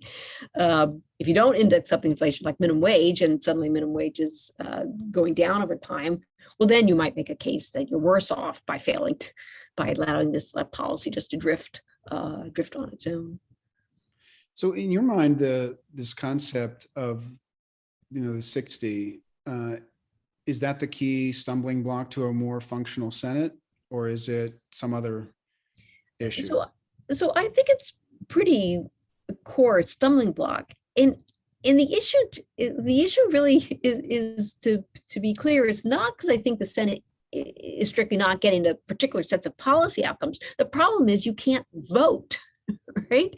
[0.58, 4.50] Um, if you don't index something inflation like minimum wage and suddenly minimum wage is
[4.60, 6.20] uh, going down over time,
[6.58, 9.30] well, then you might make a case that you're worse off by failing, to,
[9.76, 13.40] by allowing this uh, policy just to drift, uh, drift on its own.
[14.54, 17.24] So in your mind, the, this concept of,
[18.10, 19.76] you know, the sixty, uh,
[20.46, 23.52] is that the key stumbling block to a more functional Senate?
[23.90, 25.28] Or is it some other
[26.18, 26.42] issue?
[26.42, 26.64] So,
[27.10, 27.92] so I think it's
[28.28, 28.82] pretty
[29.44, 30.72] core stumbling block.
[30.96, 31.16] And
[31.64, 32.18] and the issue,
[32.58, 34.00] the issue really is,
[34.38, 38.40] is to to be clear, it's not because I think the Senate is strictly not
[38.40, 40.40] getting to particular sets of policy outcomes.
[40.58, 42.38] The problem is you can't vote,
[43.10, 43.34] right?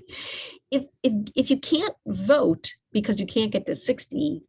[0.71, 4.43] If if if you can't vote because you can't get to 60,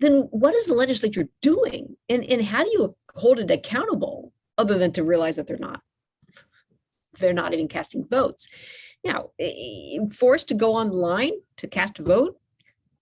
[0.00, 1.96] then what is the legislature doing?
[2.08, 5.80] And and how do you hold it accountable other than to realize that they're not
[7.20, 8.48] they're not even casting votes.
[9.04, 9.30] Now,
[10.12, 12.38] forced to go online to cast a vote,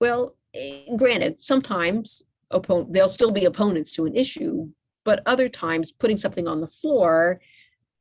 [0.00, 4.68] well, eh, granted, sometimes opponent, there'll still be opponents to an issue,
[5.04, 7.40] but other times putting something on the floor,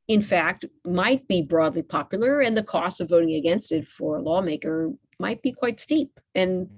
[0.08, 4.22] in fact, might be broadly popular and the cost of voting against it for a
[4.22, 6.18] lawmaker might be quite steep.
[6.34, 6.68] And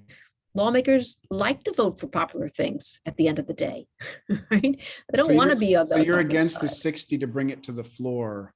[0.55, 3.87] lawmakers like to vote for popular things at the end of the day,
[4.51, 4.63] right?
[4.63, 6.77] They don't So want to you're- be on So you're against the side.
[6.77, 8.55] sixty to bring it to the floor,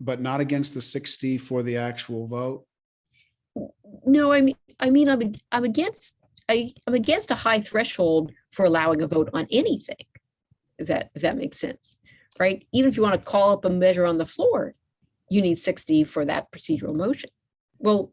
[0.00, 2.66] but not against the sixty for the actual vote?
[4.04, 6.16] No, I mean, I mean, I'm, I'm against,
[6.48, 9.96] I, I'm against a high threshold for allowing a vote on anything.
[10.78, 11.96] If that, if that makes sense,
[12.38, 12.66] right?
[12.72, 14.74] Even if you want to call up a measure on the floor,
[15.28, 17.30] you need sixty for that procedural motion.
[17.78, 18.12] Well,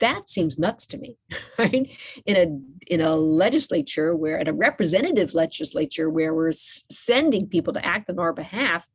[0.00, 1.18] that seems nuts to me,
[1.58, 1.90] right?
[2.24, 7.84] In a, in a legislature where, at a representative legislature where we're sending people to
[7.84, 8.86] act on our behalf,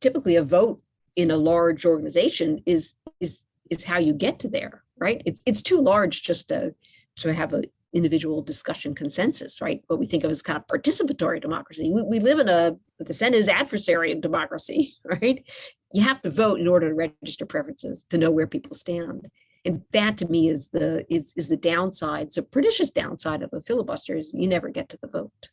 [0.00, 0.80] typically a vote
[1.16, 5.22] in a large organization is, is is how you get to there, right?
[5.26, 6.74] It's it's too large just to
[7.16, 9.82] to have a individual discussion consensus, right?
[9.86, 11.90] What we think of as kind of participatory democracy.
[11.92, 15.44] We, we live in a the Senate is adversarial democracy, right?
[15.92, 19.28] You have to vote in order to register preferences to know where people stand.
[19.64, 22.32] And that to me is the is is the downside.
[22.32, 25.48] So pernicious downside of a filibuster is you never get to the vote.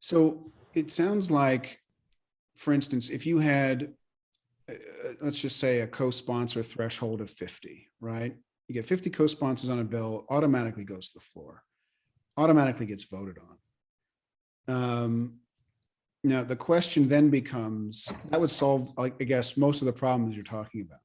[0.00, 0.42] So
[0.74, 1.80] it sounds like,
[2.56, 3.92] for instance, if you had,
[4.68, 4.74] uh,
[5.20, 8.34] let's just say a co-sponsor threshold of fifty, right?
[8.68, 11.62] You get fifty co-sponsors on a bill, automatically goes to the floor.
[12.36, 13.36] automatically gets voted
[14.68, 14.74] on.
[14.74, 15.34] Um,
[16.22, 20.44] now, the question then becomes, that would solve, I guess, most of the problems you're
[20.44, 20.98] talking about.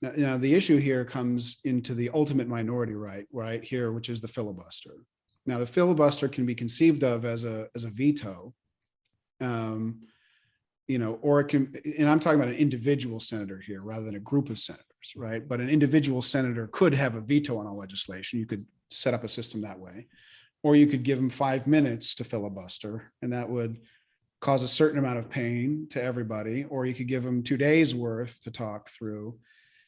[0.00, 4.20] Now, now, the issue here comes into the ultimate minority right, right here, which is
[4.20, 4.94] the filibuster.
[5.44, 8.54] Now, the filibuster can be conceived of as a, as a veto.
[9.40, 10.02] Um,
[10.88, 14.16] you know, or it can, and I'm talking about an individual senator here rather than
[14.16, 15.46] a group of senators, right?
[15.46, 18.38] But an individual senator could have a veto on a legislation.
[18.38, 20.06] You could set up a system that way.
[20.64, 23.80] Or you could give them five minutes to filibuster, and that would
[24.40, 26.64] cause a certain amount of pain to everybody.
[26.64, 29.38] Or you could give them two days worth to talk through.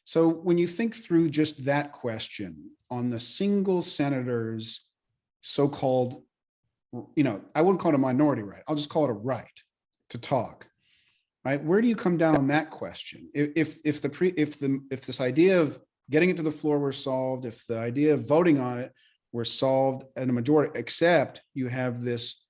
[0.03, 4.87] So when you think through just that question on the single senator's
[5.43, 6.23] so-called,
[7.15, 8.63] you know, I wouldn't call it a minority right.
[8.67, 9.47] I'll just call it a right
[10.11, 10.67] to talk.
[11.45, 11.63] Right?
[11.63, 13.29] Where do you come down on that question?
[13.35, 15.79] If if the pre if the if this idea of
[16.11, 18.93] getting it to the floor were solved, if the idea of voting on it
[19.33, 22.43] were solved at a majority, except you have this,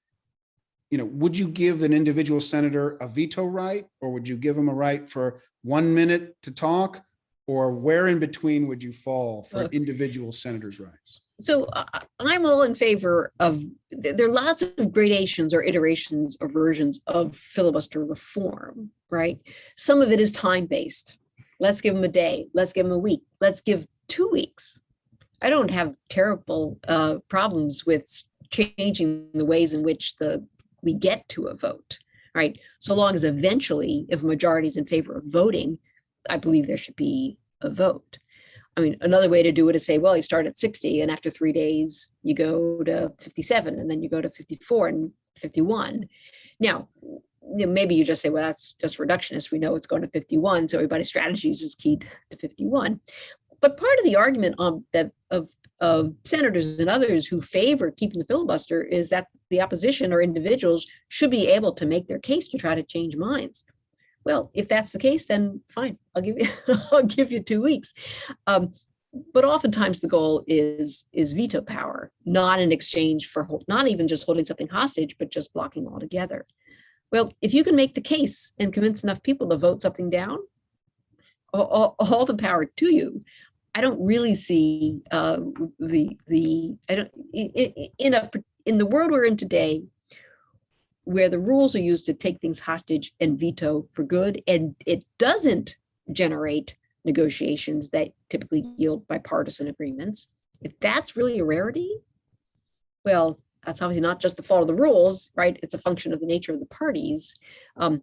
[0.91, 3.87] you know, would you give an individual senator a veto right?
[4.01, 7.03] Or would you give them a right for one minute to talk?
[7.47, 11.21] Or where in between would you fall for Uh, individual senators' rights?
[11.41, 16.49] So I- I'm all in favor of, there are lots of gradations or iterations or
[16.49, 19.39] versions of filibuster reform, right?
[19.77, 21.19] Some of it is time-based.
[21.61, 24.81] Let's give them a day, let's give them a week, let's give two weeks.
[25.43, 28.07] I don't have terrible uh, problems with
[28.51, 30.47] changing the ways in which the,
[30.83, 31.99] we get to a vote,
[32.35, 32.59] right?
[32.79, 35.79] So long as eventually, if a majority is in favor of voting,
[36.29, 38.19] I believe there should be a vote.
[38.77, 41.11] I mean, another way to do it is say, well, you start at 60 and
[41.11, 46.09] after three days you go to 57 and then you go to 54 and 51.
[46.59, 46.89] Now,
[47.43, 49.53] maybe you just say, well, that's just reductionist.
[49.53, 50.69] We know it's going to 51.
[50.69, 53.01] So everybody's strategies is keyed to 51.
[53.61, 55.49] But part of the argument on that of
[55.81, 60.87] of senators and others who favor keeping the filibuster is that the opposition or individuals
[61.09, 63.65] should be able to make their case to try to change minds.
[64.25, 65.99] Well, if that's the case, then fine.
[66.15, 66.49] I'll give you
[66.93, 67.93] I'll give you two weeks.
[68.47, 68.73] Um,
[69.33, 74.25] but oftentimes the goal is is veto power, not in exchange for not even just
[74.25, 76.47] holding something hostage, but just blocking altogether.
[77.13, 80.39] Well, if you can make the case and convince enough people to vote something down,
[81.53, 83.25] all, all, the power to you.
[83.75, 85.39] I don't really see uh,
[85.79, 88.31] the the I don't in a
[88.67, 89.83] in the world we're in today,
[91.05, 95.05] where the rules are used to take things hostage and veto for good, and it
[95.19, 95.77] doesn't
[96.13, 100.29] generate negotiations that typically yield bipartisan agreements.
[100.63, 101.97] If that's really a rarity,
[103.05, 105.59] well, that's obviously not just the fault of the rules, right?
[105.63, 107.35] It's a function of the nature of the parties.
[107.77, 108.03] Um,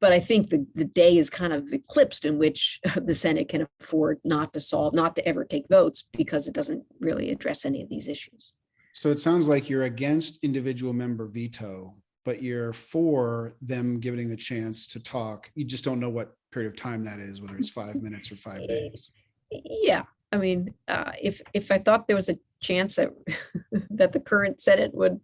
[0.00, 3.66] but I think the, the day is kind of eclipsed in which the Senate can
[3.80, 7.82] afford not to solve, not to ever take votes because it doesn't really address any
[7.82, 8.52] of these issues.
[8.96, 11.94] So it sounds like you're against individual member veto,
[12.24, 15.50] but you're for them giving the chance to talk.
[15.54, 18.36] You just don't know what period of time that is, whether it's five minutes or
[18.36, 19.10] five days.
[19.50, 23.10] Yeah, I mean, uh, if if I thought there was a chance that
[23.90, 25.20] that the current Senate would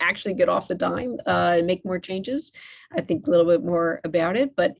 [0.00, 2.52] actually get off the dime uh, and make more changes,
[2.96, 4.56] I think a little bit more about it.
[4.56, 4.78] But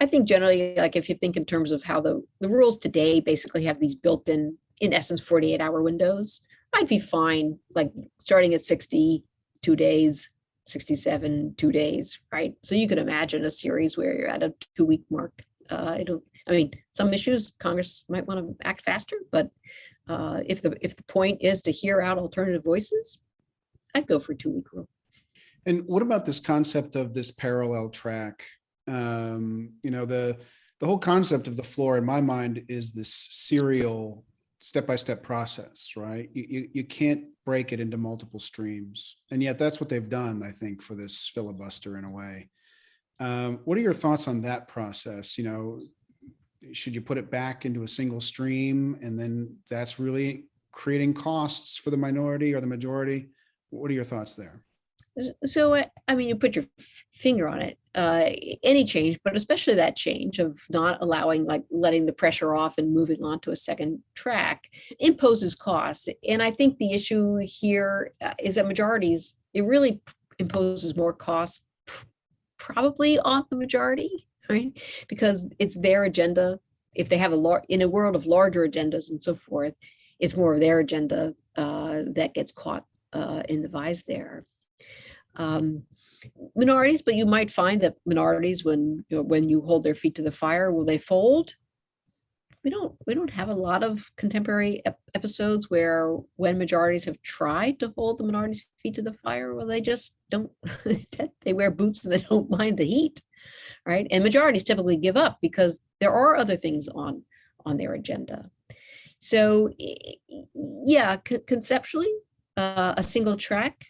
[0.00, 3.20] I think generally, like if you think in terms of how the the rules today
[3.20, 6.40] basically have these built-in, in essence, 48 hour windows,
[6.74, 9.24] I'd be fine, like starting at 60,
[9.62, 10.30] two days,
[10.66, 12.54] 67, two days, right?
[12.62, 15.32] So you could imagine a series where you're at a two week mark.
[15.70, 19.50] Uh, I don't, I mean, some issues Congress might want to act faster, but
[20.08, 23.18] uh, if the if the point is to hear out alternative voices,
[23.94, 24.88] I'd go for two week rule.
[25.64, 28.44] And what about this concept of this parallel track?
[28.88, 30.38] Um, you know, the
[30.80, 34.24] the whole concept of the floor in my mind is this serial
[34.62, 36.30] step-by-step process, right?
[36.32, 39.16] You, you you can't break it into multiple streams.
[39.32, 42.48] And yet that's what they've done, I think, for this filibuster in a way.
[43.18, 45.36] Um, what are your thoughts on that process?
[45.36, 45.80] You know,
[46.72, 51.76] should you put it back into a single stream and then that's really creating costs
[51.76, 53.30] for the minority or the majority?
[53.70, 54.62] What are your thoughts there?
[55.44, 56.64] So, I I mean, you put your
[57.12, 57.78] finger on it.
[57.94, 58.30] Uh,
[58.62, 62.94] any change, but especially that change of not allowing, like, letting the pressure off and
[62.94, 64.64] moving on to a second track
[64.98, 66.08] imposes costs.
[66.26, 70.00] And I think the issue here uh, that majorities it really
[70.38, 71.60] imposes more costs,
[72.58, 74.72] probably on the majority, right?
[75.08, 76.58] Because it's their agenda.
[76.94, 79.74] If they have a lar- in a world of larger agendas and so forth,
[80.18, 84.46] it's more of their agenda uh, that gets caught uh, in the vise there
[85.36, 85.82] um,
[86.54, 90.14] minorities, but you might find that minorities, when you know, when you hold their feet
[90.16, 91.54] to the fire, will they fold?
[92.64, 97.20] we don't we don't have a lot of contemporary ep- episodes where when majorities have
[97.22, 100.50] tried to hold the minorities' feet to the fire, well, they just don't.
[101.42, 103.20] they wear boots and they don't mind the heat,
[103.84, 104.06] right?
[104.10, 107.22] And majorities typically give up because there are other things on
[107.66, 108.50] on their agenda.
[109.18, 109.70] So,
[110.54, 112.12] yeah, co- conceptually,
[112.56, 113.86] uh, a single track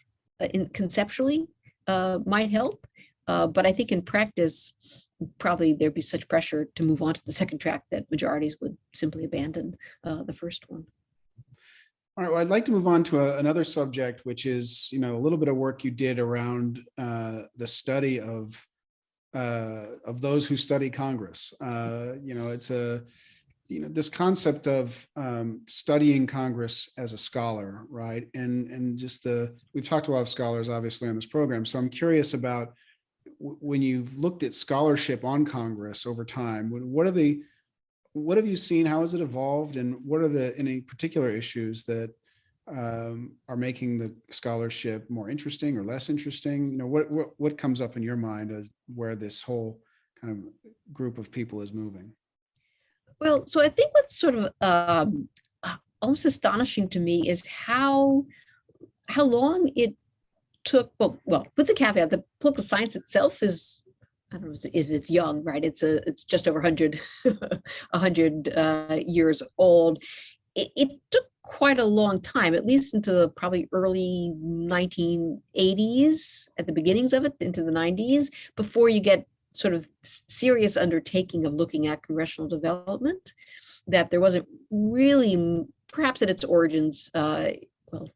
[0.51, 1.47] in conceptually
[1.87, 2.85] uh, might help,
[3.27, 4.73] uh, but I think in practice,
[5.37, 8.77] probably there'd be such pressure to move on to the second track that majorities would
[8.93, 10.85] simply abandon uh, the first one.
[12.15, 14.99] All right, well, I'd like to move on to a- another subject, which is, you
[14.99, 18.65] know, a little bit of work you did around uh, the study of
[19.33, 21.53] uh, of those who study Congress.
[21.59, 23.03] Uh, You know, it's a,
[23.73, 28.27] you know, this concept of um, studying Congress as a scholar, right?
[28.35, 31.65] And, and just the, we've talked to a lot of scholars, obviously, on this program.
[31.65, 32.73] So I'm curious about
[33.39, 37.41] w- when you've looked at scholarship on Congress over time, what are the,
[38.11, 38.85] what have you seen?
[38.85, 39.75] How has it evolved?
[39.77, 42.13] And what are the, any particular issues that
[42.67, 46.71] um, are making the scholarship more interesting or less interesting?
[46.71, 49.81] You know, what, what, what comes up in your mind as where this whole
[50.21, 52.13] kind of group of people is moving?
[53.23, 55.29] Well, so I think what's sort of um,
[55.63, 58.25] uh, almost astonishing to me is how
[59.07, 59.95] how long it
[60.65, 60.91] took.
[60.99, 63.81] Well, well, with the caveat, the political science itself is
[64.33, 65.63] I don't know if it's young, right?
[65.63, 70.03] It's a it's just over 100 100 uh, years old.
[70.55, 76.67] It, it took quite a long time, at least into the probably early 1980s, at
[76.67, 81.53] the beginnings of it, into the 90s, before you get sort of serious undertaking of
[81.53, 83.33] looking at congressional development.
[83.87, 87.51] That there wasn't really, perhaps at its origins, uh,
[87.91, 88.09] well,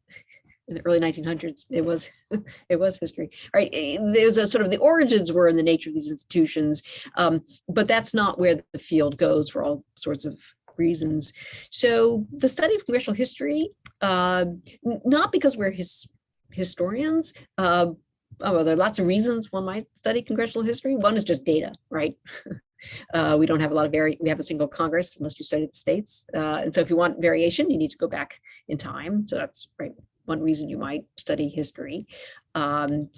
[0.68, 2.10] in the early 1900s, it was
[2.68, 3.70] it was history, right?
[3.72, 6.82] Eh, There's a sort of the origins were in the nature of these institutions,
[7.16, 10.38] um, but that's not where the field goes for all sorts of
[10.76, 11.32] reasons.
[11.70, 13.70] So the study of congressional history,
[14.00, 14.46] uh,
[15.04, 16.06] not because we're his,
[16.50, 17.88] historians, uh,
[18.40, 20.96] well, there are lots of reasons one might study congressional history.
[20.96, 22.16] One is just data, right?
[23.14, 24.18] uh, we don't have a lot of vari.
[24.20, 26.96] We have a single Congress unless you study the states, uh, and so if you
[26.96, 29.26] want variation, you need to go back in time.
[29.26, 29.92] So that's right.
[30.26, 32.06] One reason you might study history.
[32.54, 33.08] Um,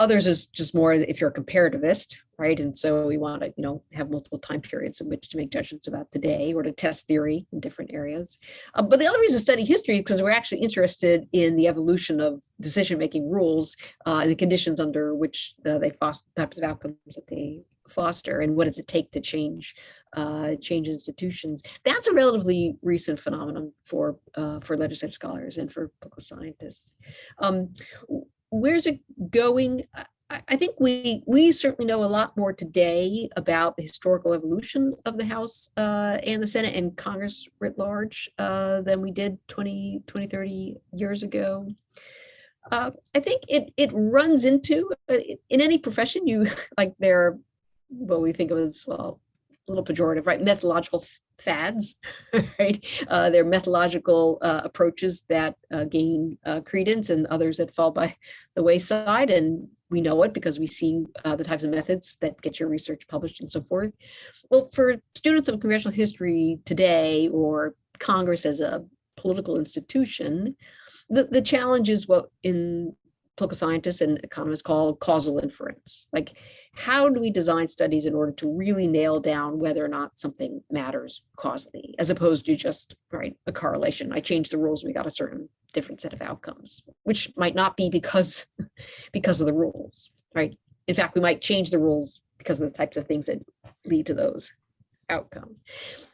[0.00, 2.58] others is just more if you're a comparativist, right?
[2.58, 5.50] And so we want to, you know, have multiple time periods in which to make
[5.50, 8.38] judgments about the day or to test theory in different areas.
[8.74, 11.68] Uh, but the other reason to study history is because we're actually interested in the
[11.68, 13.76] evolution of decision-making rules
[14.06, 18.40] uh, and the conditions under which uh, they foster types of outcomes that they foster
[18.40, 19.74] and what does it take to change
[20.12, 25.90] uh, change institutions that's a relatively recent phenomenon for uh, for legislative scholars and for
[26.00, 26.94] political scientists
[27.40, 27.68] um,
[28.50, 29.82] where's it going
[30.48, 35.18] I- think we we certainly know a lot more today about the historical evolution of
[35.18, 40.02] the House uh, and the Senate and Congress writ large uh, than we did 20,
[40.06, 41.66] 20, 30 years ago.
[42.70, 45.16] Uh, I think it it runs into uh,
[45.48, 46.46] in any profession you
[46.78, 47.38] like there are
[47.88, 49.20] what we think of as well
[49.70, 50.42] little pejorative right?
[50.42, 51.04] Methodological
[51.38, 51.96] fads
[52.58, 53.04] right?
[53.08, 57.90] Uh, there are methodological uh, approaches that uh, gain uh, credence and others that fall
[57.90, 58.14] by
[58.54, 62.40] the wayside and we know it because we see uh, the types of methods that
[62.42, 63.92] get your research published and so forth.
[64.50, 68.84] Well for students of congressional history today or congress as a
[69.16, 70.56] political institution
[71.10, 72.94] the, the challenge is what in
[73.40, 76.08] political scientists and economists call causal inference.
[76.12, 76.32] Like
[76.74, 80.62] how do we design studies in order to really nail down whether or not something
[80.70, 84.12] matters causally as opposed to just right a correlation?
[84.12, 87.76] I changed the rules we got a certain different set of outcomes which might not
[87.76, 88.46] be because
[89.12, 90.56] because of the rules right?
[90.86, 93.38] In fact we might change the rules because of the types of things that
[93.84, 94.52] lead to those
[95.10, 95.56] outcomes.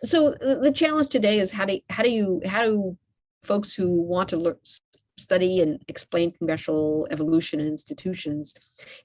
[0.03, 2.97] So the challenge today is how do how do you how do
[3.43, 4.59] folks who want to learn
[5.17, 8.55] study and explain congressional evolution and institutions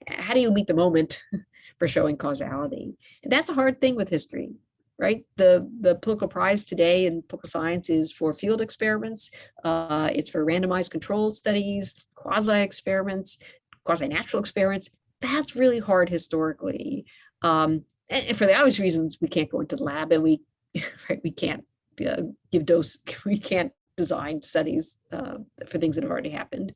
[0.08, 1.22] how do you meet the moment
[1.80, 2.96] for showing causality?
[3.24, 4.52] And that's a hard thing with history
[5.00, 5.26] right?
[5.36, 9.32] The the political prize today in political science is for field experiments
[9.64, 13.40] uh, it's for randomized control studies quasi experiments
[13.84, 14.90] quasi natural experiments.
[15.22, 17.06] That's really hard historically.
[17.42, 20.42] Um, and, and for the obvious reasons we can't go into the lab and we
[21.10, 21.66] right we can't
[22.08, 25.36] uh, give dose we can't design studies uh,
[25.68, 26.74] for things that have already happened.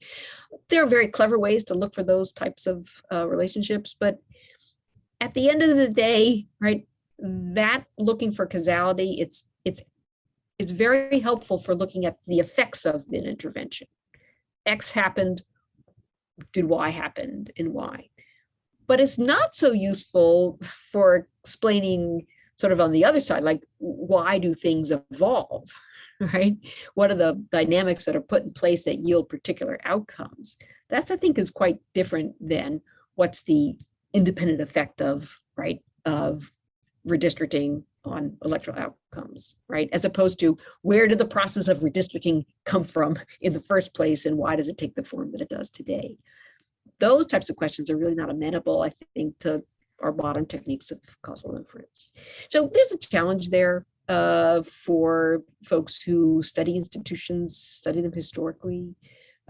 [0.69, 4.17] There are very clever ways to look for those types of uh, relationships but
[5.21, 6.85] at the end of the day right
[7.19, 9.81] that looking for causality it's it's
[10.59, 13.87] it's very helpful for looking at the effects of an intervention.
[14.65, 15.43] X happened
[16.51, 18.09] did y happen and why
[18.87, 20.59] but it's not so useful
[20.91, 22.25] for explaining
[22.57, 25.69] sort of on the other side, like why do things evolve?
[26.33, 26.55] Right?
[26.93, 30.55] What are the dynamics that are put in place that yield particular outcomes?
[30.89, 32.81] That's, I think, is quite different than
[33.15, 33.75] what's the
[34.13, 36.49] independent effect of, right, of
[37.07, 39.89] redistricting on electoral outcomes, right?
[39.91, 44.25] As opposed to where did the process of redistricting come from in the first place
[44.25, 46.17] and why does it take the form that it does today?
[46.99, 49.63] Those types of questions are really not amenable, I think, to
[50.01, 52.11] our modern techniques of causal inference.
[52.49, 58.95] So there's a challenge there uh, for folks who study institutions, study them historically.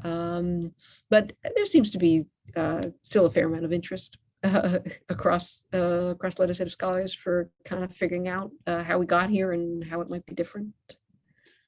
[0.04, 0.72] Um,
[1.10, 2.26] but there seems to be
[2.56, 4.80] uh, still a fair amount of interest uh,
[5.10, 9.54] across uh, across legislative scholars for kind of figuring out uh, how we got here
[9.54, 10.70] and how it might be different.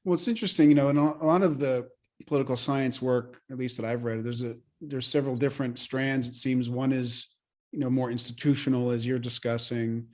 [0.04, 1.88] Well, it's interesting, you know, in a a lot of the
[2.26, 6.28] political science work, at least that I've read, there's a, there's several different strands.
[6.28, 7.28] It seems one is,
[7.72, 10.08] you know, more institutional as you're discussing.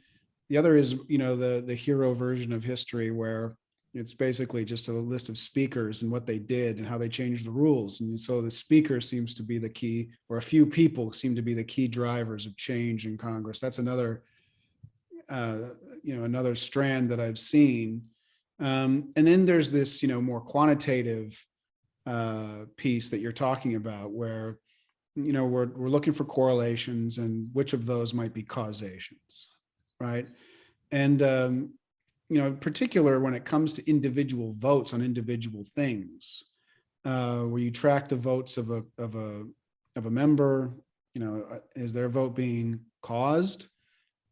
[0.54, 3.58] The other is, you know, the, the hero version of history where
[3.96, 7.48] it's basically just a list of speakers and what they did and how they changed
[7.48, 8.02] the rules.
[8.02, 11.42] And so the speaker seems to be the key, or a few people seem to
[11.42, 13.60] be the key drivers of change in Congress.
[13.60, 14.22] That's another,
[15.28, 15.70] uh,
[16.04, 18.04] you know, another strand that I've seen.
[18.60, 21.44] Um, and then there's this, you know, more quantitative
[22.06, 24.60] uh, piece that you're talking about, where,
[25.16, 29.48] you know, we're we're looking for correlations and which of those might be causations,
[30.00, 30.28] right?
[30.94, 31.74] And um,
[32.30, 36.44] you know, in particular when it comes to individual votes on individual things,
[37.04, 39.44] uh, where you track the votes of a of a
[39.96, 40.72] of a member,
[41.14, 43.70] you know, uh, is their vote being caused,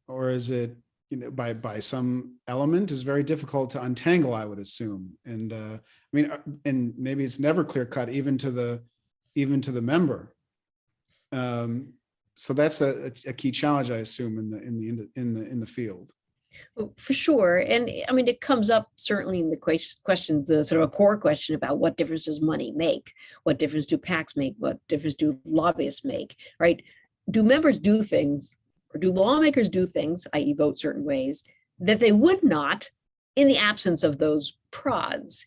[0.08, 0.78] or is it
[1.10, 2.92] you know by by some element?
[2.92, 5.18] Is very difficult to untangle i would assume.
[5.26, 8.84] And uh i mean uh, and maybe it's never clear cut even to the
[9.34, 10.36] even to the member.
[11.32, 11.94] Um
[12.36, 15.60] so that's a, a key challenge i assume in the in the in the in
[15.60, 16.12] the, field
[16.78, 17.60] Oh, for sure.
[17.60, 20.92] And I mean, it comes up certainly in the ques- questions, the sort of a
[20.92, 23.14] core question about what difference does money make?
[23.44, 24.56] What difference do PACs make?
[24.58, 26.36] What difference do lobbyists make?
[26.60, 26.82] Right?
[27.30, 28.58] Do members do things
[28.94, 31.44] or do lawmakers do things, i.e., vote certain ways,
[31.80, 32.90] that they would not
[33.36, 35.46] in the absence of those prods?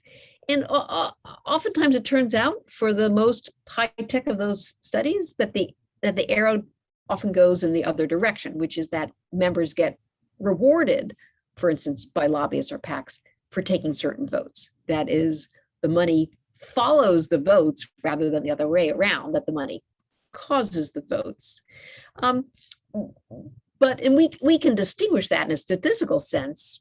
[0.49, 1.11] And o-
[1.47, 5.71] oftentimes it turns out for the most high tech of those studies that the
[6.03, 6.63] that the arrow
[7.09, 9.99] often goes in the other direction, which is that members get
[10.45, 11.17] rewarded,
[11.57, 13.19] for instance, by lobbyists or PACs
[13.51, 14.71] for taking certain votes.
[14.87, 15.49] That is,
[15.83, 19.83] the money follows the votes rather than the other way around, that the money
[20.33, 21.63] causes the votes.
[22.17, 22.47] Um,
[23.79, 26.81] but and we we can distinguish that in a statistical sense,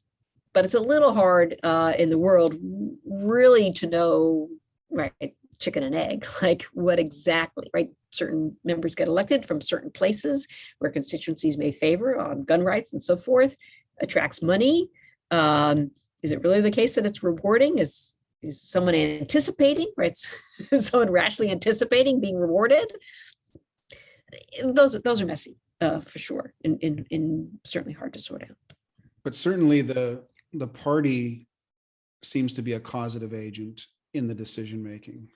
[0.52, 2.56] but it's a little hard uh, in the world
[3.04, 4.48] really to know
[4.90, 7.90] right chicken and egg like what exactly right?
[8.10, 10.46] Certain members get elected from certain places
[10.78, 13.56] where constituencies may favor on gun rights and so forth
[14.00, 14.90] attracts money.
[15.30, 15.90] Um,
[16.22, 17.78] is it really the case that it's rewarding?
[17.78, 20.16] Is is someone anticipating right?
[20.70, 22.92] Is someone rationally anticipating being rewarded?
[24.62, 28.56] Those those are messy uh, for sure and, and, and certainly hard to sort out.
[29.22, 31.48] But certainly the the party
[32.22, 35.28] seems to be a causative agent in the decision making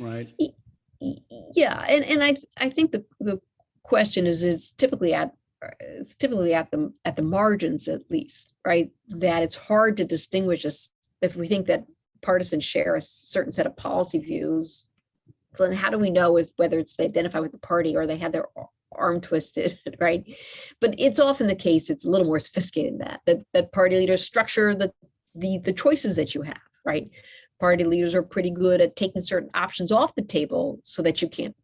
[0.00, 0.28] right
[1.54, 3.40] Yeah, and, and I, I think the, the
[3.82, 5.32] question is, it's typically at,
[5.80, 8.90] it's typically at the, at the margins at least, right?
[9.08, 10.90] That it's hard to distinguish us,
[11.22, 11.86] if we think that
[12.22, 14.86] partisans share a certain set of policy views,
[15.58, 18.18] then how do we know if, whether it's they identify with the party or they
[18.18, 18.46] have their
[18.92, 20.24] arm twisted, right?
[20.80, 23.96] But it's often the case, it's a little more sophisticated than that, that, that party
[23.96, 24.92] leaders structure the,
[25.34, 27.10] the, the choices that you have, right?
[27.60, 31.28] Party leaders are pretty good at taking certain options off the table so that you
[31.28, 31.56] can't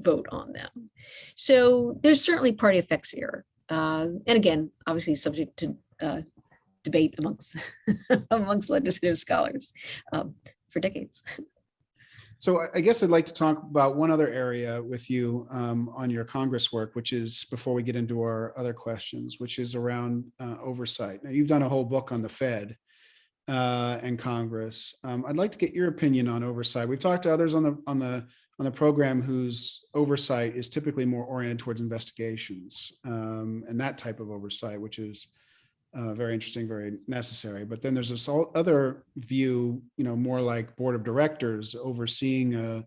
[0.00, 0.90] vote on them.
[1.36, 3.44] So there's certainly party effects here.
[3.68, 6.20] Uh, and again, obviously subject to uh,
[6.84, 7.56] debate amongst
[8.30, 9.72] amongst legislative scholars
[10.12, 10.34] um,
[10.68, 11.22] for decades.
[12.38, 16.10] So I- guess I'd like to talk about one other area with you um, on
[16.10, 20.24] your Congress work, which is before we get into our other questions, which is around
[20.38, 21.24] uh, oversight.
[21.24, 22.76] Now, you've done a whole book on the Fed
[23.48, 24.94] uh, and Congress.
[25.04, 26.88] Um, I'd like to get your opinion on oversight.
[26.88, 28.26] We've talked to others on the on the
[28.58, 34.18] on the program whose oversight is typically more oriented towards investigations um, and that type
[34.18, 35.28] of oversight, which is
[35.94, 37.64] uh, very interesting, very necessary.
[37.64, 42.86] But then there's this other view, you know, more like board of directors overseeing a,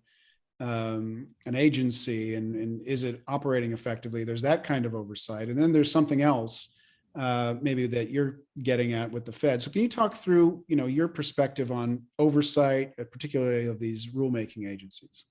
[0.60, 4.24] um, an agency and, and is it operating effectively?
[4.24, 5.50] There's that kind of oversight.
[5.50, 6.70] And then there's something else
[7.16, 9.62] uh, maybe that you're getting at with the Fed.
[9.62, 14.08] So can you talk through, you know, your perspective on oversight, uh, particularly of these
[14.10, 15.26] rulemaking agencies?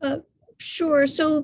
[0.00, 0.18] Uh,
[0.62, 1.08] Sure.
[1.08, 1.42] So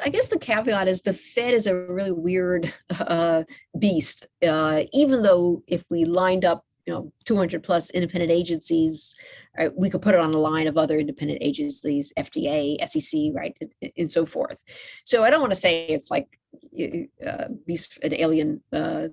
[0.00, 3.42] I guess the caveat is the Fed is a really weird uh,
[3.76, 4.28] beast.
[4.40, 9.14] Uh, even though if we lined up, you know, 200 plus independent agencies,
[9.58, 13.56] uh, we could put it on the line of other independent agencies, FDA, SEC, right,
[13.60, 14.62] and, and so forth.
[15.04, 16.38] So I don't want to say it's like
[16.78, 17.48] uh,
[18.02, 19.08] an alien uh,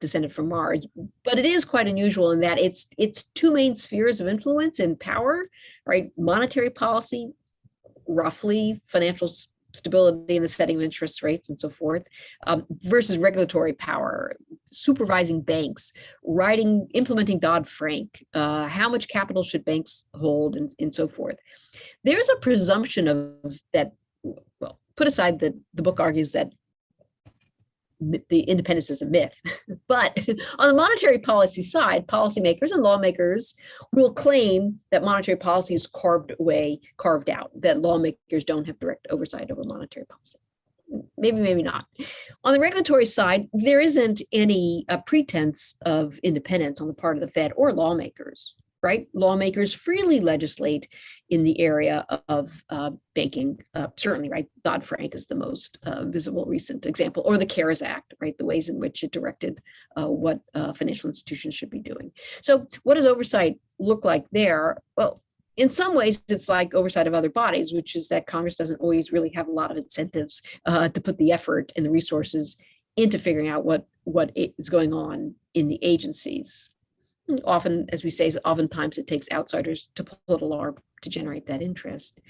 [0.00, 0.86] descended from Mars,
[1.22, 4.98] but it is quite unusual in that it's it's two main spheres of influence and
[4.98, 5.46] power,
[5.86, 6.10] right?
[6.16, 7.32] Monetary policy
[8.08, 9.30] roughly financial
[9.72, 12.06] stability in the setting of interest rates and so forth,
[12.46, 14.34] um, versus regulatory power,
[14.70, 15.92] supervising banks,
[16.24, 21.38] writing, implementing Dodd Frank, uh, how much capital should banks hold, and, and so forth.
[22.04, 23.92] There's a presumption of that.
[24.60, 26.52] Well, put aside that the book argues that
[28.28, 29.34] the independence is a myth,
[29.88, 30.16] but
[30.58, 33.54] on the monetary policy side, policymakers and lawmakers
[33.92, 39.06] will claim that monetary policy is carved away, carved out, that lawmakers don't have direct
[39.10, 40.38] oversight over monetary policy.
[41.16, 41.86] Maybe, maybe not.
[42.44, 47.22] On the regulatory side, there isn't any uh, pretense of independence on the part of
[47.22, 49.06] the Fed or lawmakers, right?
[49.14, 50.88] Lawmakers freely legislate
[51.30, 54.48] in the area of uh, banking, uh, certainly, right?
[54.64, 58.36] Dodd Frank is the most uh, visible recent example, or the CARES Act, right?
[58.36, 59.60] The ways in which it directed
[59.96, 62.10] uh, what uh, financial institutions should be doing.
[62.42, 64.82] So what does oversight look like there?
[64.96, 65.22] Well,
[65.56, 69.12] in some ways, it's like oversight of other bodies, which is that Congress doesn't always
[69.12, 72.56] really have a lot of incentives uh, to put the effort and the resources
[72.96, 76.70] into figuring out what what is going on in the agencies.
[77.44, 81.62] Often, as we say, oftentimes it takes outsiders to pull the along to generate that
[81.62, 82.20] interest.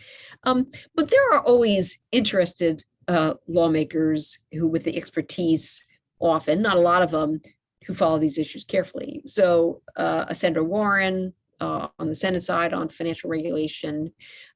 [0.44, 5.84] Um, but there are always interested uh, lawmakers who, with the expertise,
[6.20, 7.40] often not a lot of them,
[7.86, 9.22] who follow these issues carefully.
[9.24, 14.12] So, uh, a Senator Warren uh, on the Senate side on financial regulation,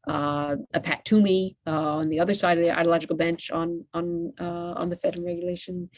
[0.08, 4.32] uh, a Pat Toomey uh, on the other side of the ideological bench on on
[4.40, 5.88] uh, on the Fed and regulation.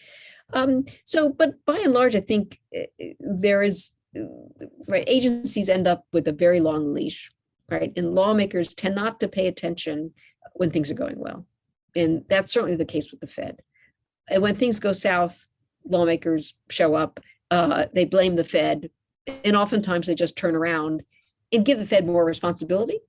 [0.53, 3.91] Um, so, but by and large, I think uh, there is
[4.86, 5.04] right.
[5.06, 7.30] Agencies end up with a very long leash,
[7.70, 7.92] right?
[7.96, 10.12] And lawmakers tend not to pay attention
[10.54, 11.46] when things are going well,
[11.94, 13.61] and that's certainly the case with the Fed.
[14.30, 15.46] And when things go south,
[15.84, 17.20] lawmakers show up.
[17.50, 18.90] Uh, they blame the Fed,
[19.44, 21.02] and oftentimes they just turn around
[21.52, 23.00] and give the Fed more responsibility.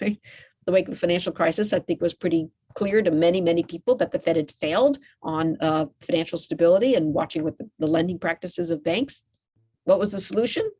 [0.00, 0.18] Right?
[0.66, 3.96] The wake of the financial crisis, I think, was pretty clear to many, many people
[3.96, 8.18] that the Fed had failed on uh, financial stability and watching what the, the lending
[8.18, 9.22] practices of banks.
[9.88, 10.70] What was the solution?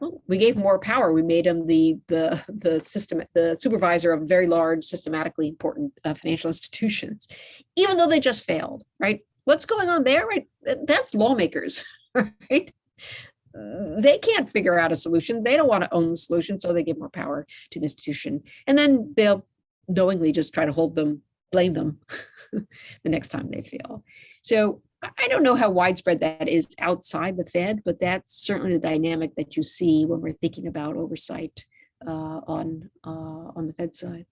[0.00, 1.12] Well, we gave more power.
[1.12, 6.14] We made him the the the system the supervisor of very large, systematically important uh,
[6.14, 7.26] financial institutions,
[7.74, 8.84] even though they just failed.
[9.00, 9.20] Right?
[9.44, 10.26] What's going on there?
[10.26, 10.46] Right?
[10.62, 11.84] That's lawmakers.
[12.48, 12.72] Right?
[13.52, 15.42] They can't figure out a solution.
[15.42, 18.40] They don't want to own the solution, so they give more power to the institution,
[18.68, 19.44] and then they'll
[19.88, 21.98] knowingly just try to hold them, blame them
[22.52, 22.66] the
[23.14, 24.04] next time they fail.
[24.44, 24.80] So
[25.18, 29.34] I don't know how widespread that is outside the Fed, but that's certainly the dynamic
[29.36, 31.64] that you see when we're thinking about oversight
[32.06, 34.26] uh, on uh, on the Fed side.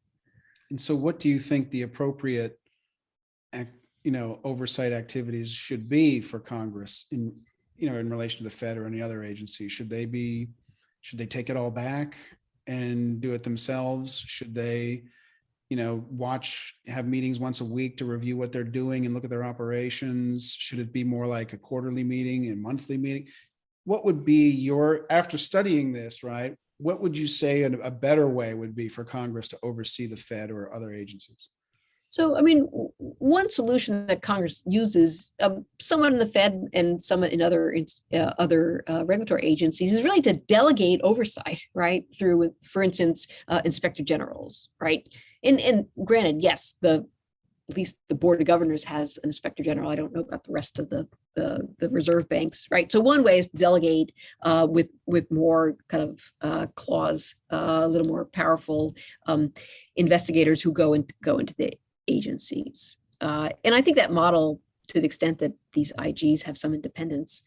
[0.71, 2.59] And so what do you think the appropriate,
[4.03, 7.35] you know, oversight activities should be for Congress in,
[7.77, 9.69] you know, in relation to the Fed or any other agency?
[9.69, 10.49] Should they be,
[11.03, 12.17] should they take it all back
[12.67, 14.25] and do it themselves?
[14.27, 15.03] Should they,
[15.73, 19.25] you know, watch, have meetings once a week to review what they're doing and look
[19.25, 20.53] at their operations?
[20.53, 23.29] Should it be more like a quarterly meeting and monthly meeting?
[23.85, 26.55] What would be your, after studying this, right?
[26.77, 30.51] What would you say a better way would be for Congress to oversee the Fed
[30.51, 31.49] or other agencies?
[32.09, 32.65] So, I mean,
[32.99, 37.75] one solution that Congress uses, um, somewhat in the Fed and someone in other
[38.13, 42.05] uh, other uh, regulatory agencies, is really to delegate oversight, right?
[42.19, 45.09] Through, for instance, uh, inspector generals, right?
[45.45, 47.07] And and granted, yes, the
[47.71, 49.91] at least the board of governors has an inspector general.
[49.91, 52.93] I don't know about the rest of the the, the reserve banks, right?
[52.93, 54.13] So one way is to delegate
[54.43, 58.95] uh, with with more kind of uh, claws, uh, a little more powerful
[59.27, 59.53] um,
[59.97, 61.73] investigators who go and go into the
[62.09, 62.99] agencies.
[63.21, 67.43] Uh, and I think that model, to the extent that these IGs have some independence,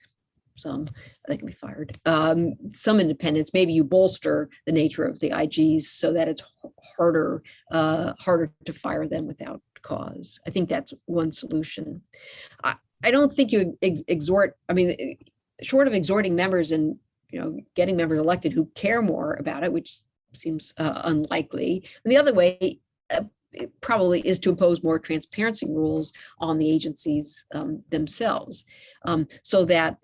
[0.56, 0.88] some
[1.28, 5.84] they can be fired, um, some independence, maybe you bolster the nature of the IGs
[5.84, 6.44] so that it's
[6.98, 10.40] harder, uh, harder to fire them without cause.
[10.48, 12.02] I think that's one solution.
[12.64, 15.14] I, I don't think you ex- exhort, I mean, eh,
[15.62, 16.98] short of exhorting members and,
[17.30, 20.00] you know, getting members elected who care more about it, which
[20.34, 21.88] seems uh, unlikely.
[22.04, 22.80] And the other way,
[23.10, 23.22] uh,
[23.80, 28.66] probably is to impose more transparency rules on the agencies um, themselves,
[29.04, 29.98] um, so that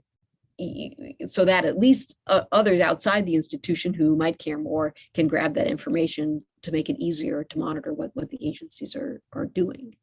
[1.26, 5.56] so that at least uh, others outside the institution who might care more can grab
[5.56, 9.96] that information to make it easier to monitor what, what the agencies are, are doing.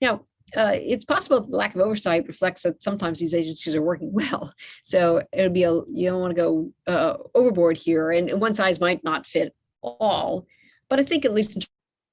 [0.00, 4.12] Now, uh, it's possible the lack of oversight reflects that sometimes these agencies are working
[4.12, 4.52] well.
[4.82, 8.40] So it would be a, you don't want to go uh, overboard here and and
[8.40, 10.46] one size might not fit all.
[10.88, 11.62] But I think at least in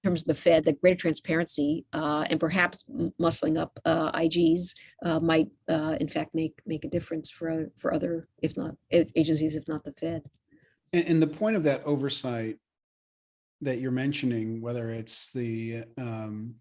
[0.04, 2.86] terms of the Fed, that greater transparency uh, and perhaps
[3.20, 4.74] muscling up uh, IGs
[5.06, 9.56] uh, might uh, in fact make, make a difference for, for other, if not agencies,
[9.56, 10.24] if not the Fed.
[10.94, 12.58] And, and the point of that oversight
[13.62, 16.56] that you're mentioning, whether it's the, um,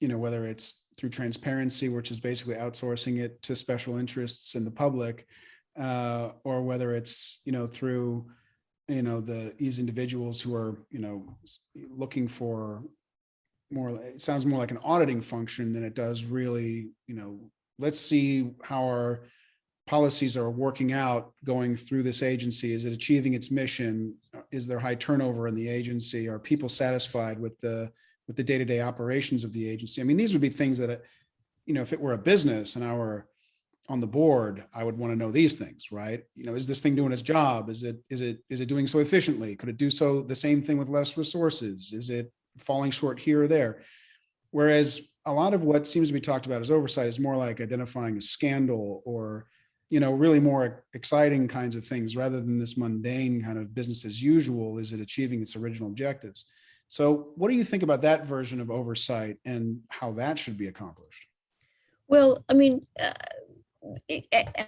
[0.00, 4.64] you know, whether it's through transparency, which is basically outsourcing it to special interests in
[4.64, 5.26] the public,
[5.78, 8.26] uh, or whether it's, you know, through,
[8.88, 11.36] you know, the, these individuals who are, you know,
[11.90, 12.82] looking for
[13.70, 17.38] more, it sounds more like an auditing function than it does really, you know,
[17.78, 19.20] let's see how our
[19.86, 22.72] policies are working out going through this agency?
[22.72, 24.14] Is it achieving its mission?
[24.50, 26.28] Is there high turnover in the agency?
[26.28, 27.90] Are people satisfied with the,
[28.26, 30.00] with the day-to-day operations of the agency?
[30.00, 31.02] I mean, these would be things that,
[31.66, 33.28] you know, if it were a business and were
[33.88, 36.22] on the board, I would want to know these things, right?
[36.34, 37.70] You know, is this thing doing its job?
[37.70, 39.56] Is it, is it, is it doing so efficiently?
[39.56, 41.92] Could it do so the same thing with less resources?
[41.94, 43.82] Is it falling short here or there?
[44.50, 47.60] Whereas a lot of what seems to be talked about as oversight is more like
[47.60, 49.46] identifying a scandal or,
[49.88, 54.04] you know, really more exciting kinds of things rather than this mundane kind of business
[54.04, 54.78] as usual.
[54.78, 56.44] Is it achieving its original objectives?
[56.88, 60.68] So what do you think about that version of oversight and how that should be
[60.68, 61.26] accomplished?
[62.06, 63.12] Well, I mean, uh,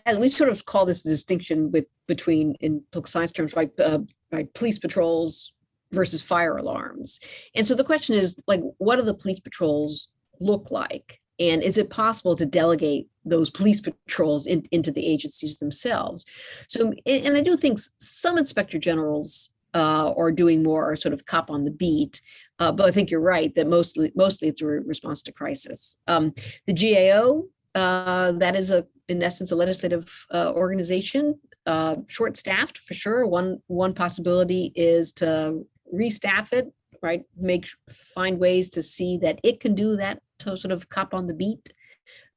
[0.06, 3.70] and we sort of call this the distinction with between in political science terms, right?
[3.78, 4.00] Uh,
[4.32, 5.52] right, police patrols
[5.92, 7.20] versus fire alarms.
[7.54, 10.08] And so the question is, like, what do the police patrols
[10.38, 11.20] look like?
[11.38, 16.26] And is it possible to delegate those police patrols in, into the agencies themselves?
[16.68, 21.24] So, and, and I do think some inspector generals uh, are doing more sort of
[21.26, 22.20] cop on the beat.
[22.58, 25.96] Uh, but I think you're right that mostly mostly it's a response to crisis.
[26.08, 26.34] Um,
[26.66, 27.44] the GAO,
[27.74, 33.26] uh, that is a, in essence, a legislative uh, organization, uh, short-staffed for sure.
[33.26, 37.22] One one possibility is to restaff it, right?
[37.36, 37.68] Make
[38.14, 41.34] find ways to see that it can do that to sort of cop on the
[41.34, 41.72] beat.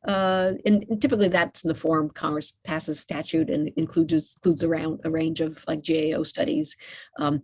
[0.06, 5.00] Uh, and, and typically that's in the form Congress passes statute and includes includes around
[5.06, 6.76] a range of like GAO studies,
[7.20, 7.42] um,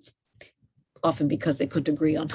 [1.04, 2.30] often because they couldn't agree on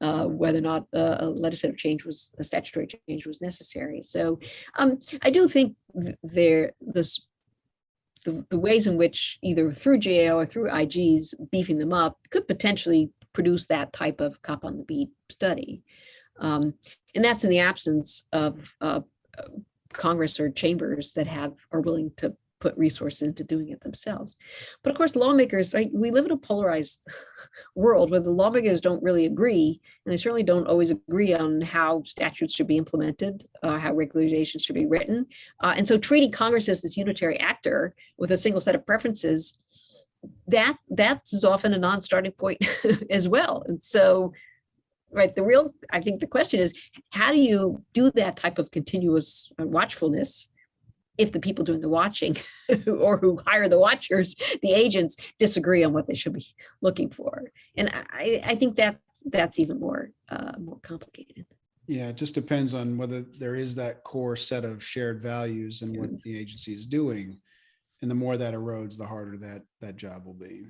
[0.00, 4.02] uh, whether or not uh, a legislative change was a statutory change was necessary.
[4.04, 4.38] So
[4.76, 5.76] um, I do think
[6.22, 7.20] there this
[8.24, 12.46] the, the ways in which either through GAO or through IGs beefing them up could
[12.46, 15.82] potentially produce that type of cop on the beat study.
[16.38, 16.74] Um,
[17.14, 19.00] and that's in the absence of uh,
[19.92, 24.36] Congress or chambers that have are willing to put resources into doing it themselves.
[24.84, 25.90] But of course, lawmakers, right?
[25.92, 27.04] We live in a polarized
[27.74, 32.04] world where the lawmakers don't really agree, and they certainly don't always agree on how
[32.04, 35.26] statutes should be implemented, uh, how regulations should be written.
[35.60, 39.58] Uh, and so treating Congress as this unitary actor with a single set of preferences,
[40.46, 42.64] that that's often a non-starting point
[43.10, 43.64] as well.
[43.66, 44.32] And so,
[45.10, 46.72] right, the real, I think the question is,
[47.10, 50.46] how do you do that type of continuous uh, watchfulness
[51.18, 52.36] if the people doing the watching
[52.86, 56.46] or who hire the watchers, the agents, disagree on what they should be
[56.80, 57.50] looking for?
[57.76, 61.46] And I, I think that that's even more uh, more complicated.
[61.86, 65.96] Yeah, it just depends on whether there is that core set of shared values and
[65.96, 67.38] what the agency is doing.
[68.00, 70.66] And the more that erodes, the harder that, that job will be.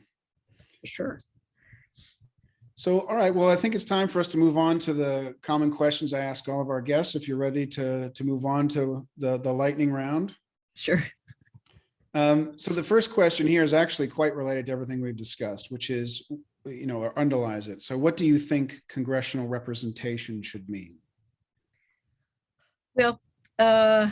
[0.84, 1.22] Sure.
[2.74, 5.34] So, all right, well, I think it's time for us to move on to the
[5.42, 7.14] common questions I ask all of our guests.
[7.14, 10.34] If you're ready to, to move on to the, the lightning round.
[10.74, 11.02] Sure.
[12.14, 15.90] Um, so the first question here is actually quite related to everything we've discussed, which
[15.90, 16.30] is,
[16.64, 17.82] you know, or underlies it.
[17.82, 20.96] So what do you think congressional representation should mean?
[22.94, 23.20] Well,
[23.58, 24.10] uh,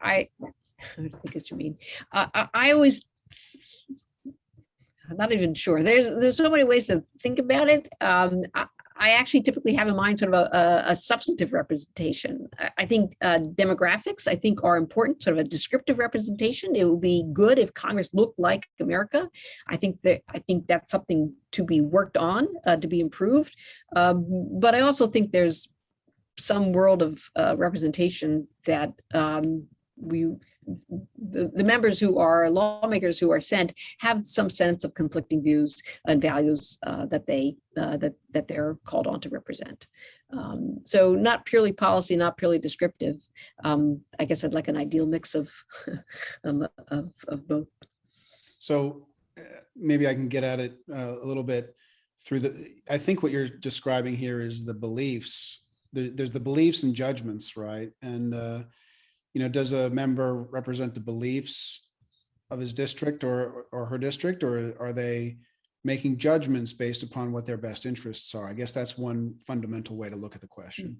[0.00, 0.48] I, I
[0.96, 1.78] think it's you mean.
[2.10, 3.04] Uh, I, I always,
[5.10, 5.82] I'm not even sure.
[5.82, 7.88] There's there's so many ways to think about it.
[8.00, 8.66] Um, I,
[8.98, 12.48] I actually typically have in mind sort of a, a, substantive representation.
[12.58, 16.76] I, I think uh, demographics I think are important, sort of a descriptive representation.
[16.76, 19.28] It would be good if Congress looked like America.
[19.66, 23.56] I think that I think that's something to be worked on, uh, to be improved.
[23.96, 24.26] Um,
[24.60, 25.68] but I also think there's
[26.38, 29.66] some world of uh, representation that um,
[30.02, 30.26] we
[31.30, 35.80] the, the members who are lawmakers who are sent have some sense of conflicting views
[36.06, 39.86] and values uh, that they uh, that that they're called on to represent
[40.32, 43.22] Um, so not purely policy, not purely descriptive.
[43.64, 45.50] Um, I guess I'd like an ideal mix of,
[46.44, 47.68] um, of, of both.
[48.58, 49.42] So uh,
[49.76, 51.74] maybe I can get at it uh, a little bit
[52.24, 55.60] through the, I think what you're describing here is the beliefs.
[55.92, 57.90] There, there's the beliefs and judgments, right?
[58.00, 58.62] And, uh,
[59.34, 61.86] you know, does a member represent the beliefs
[62.50, 65.38] of his district or, or her district, or are they
[65.84, 68.48] making judgments based upon what their best interests are?
[68.48, 70.96] I guess that's one fundamental way to look at the question.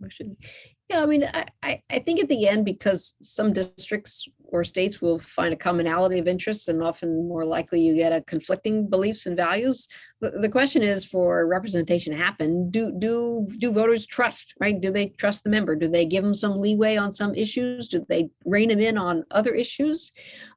[0.88, 5.00] Yeah, I mean, I, I, I think at the end, because some districts or states
[5.00, 9.26] will find a commonality of interests and often more likely you get a conflicting beliefs
[9.26, 9.88] and values.
[10.20, 14.78] The, the question is for representation to happen, do, do, do voters trust, right?
[14.78, 15.76] Do they trust the member?
[15.76, 17.88] Do they give them some leeway on some issues?
[17.88, 20.12] Do they rein them in on other issues?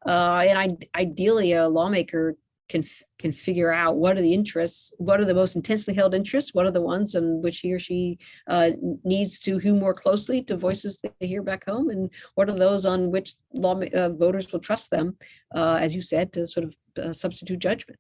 [0.06, 2.36] Uh, and I, ideally, a lawmaker
[2.70, 2.84] can
[3.20, 6.66] can figure out what are the interests, what are the most intensely held interests, what
[6.66, 8.72] are the ones in which he or she uh,
[9.04, 12.86] needs to hew more closely to voices they hear back home, and what are those
[12.86, 15.16] on which law uh, voters will trust them,
[15.56, 18.00] uh, as you said, to sort of uh, substitute judgment.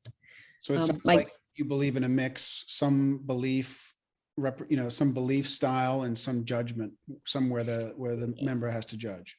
[0.59, 3.93] So it Um, sounds Mike- like you believe in a mix, some belief,
[4.37, 6.91] rep, you know, some belief style and some judgment,
[7.25, 9.37] somewhere the, where the member has to judge.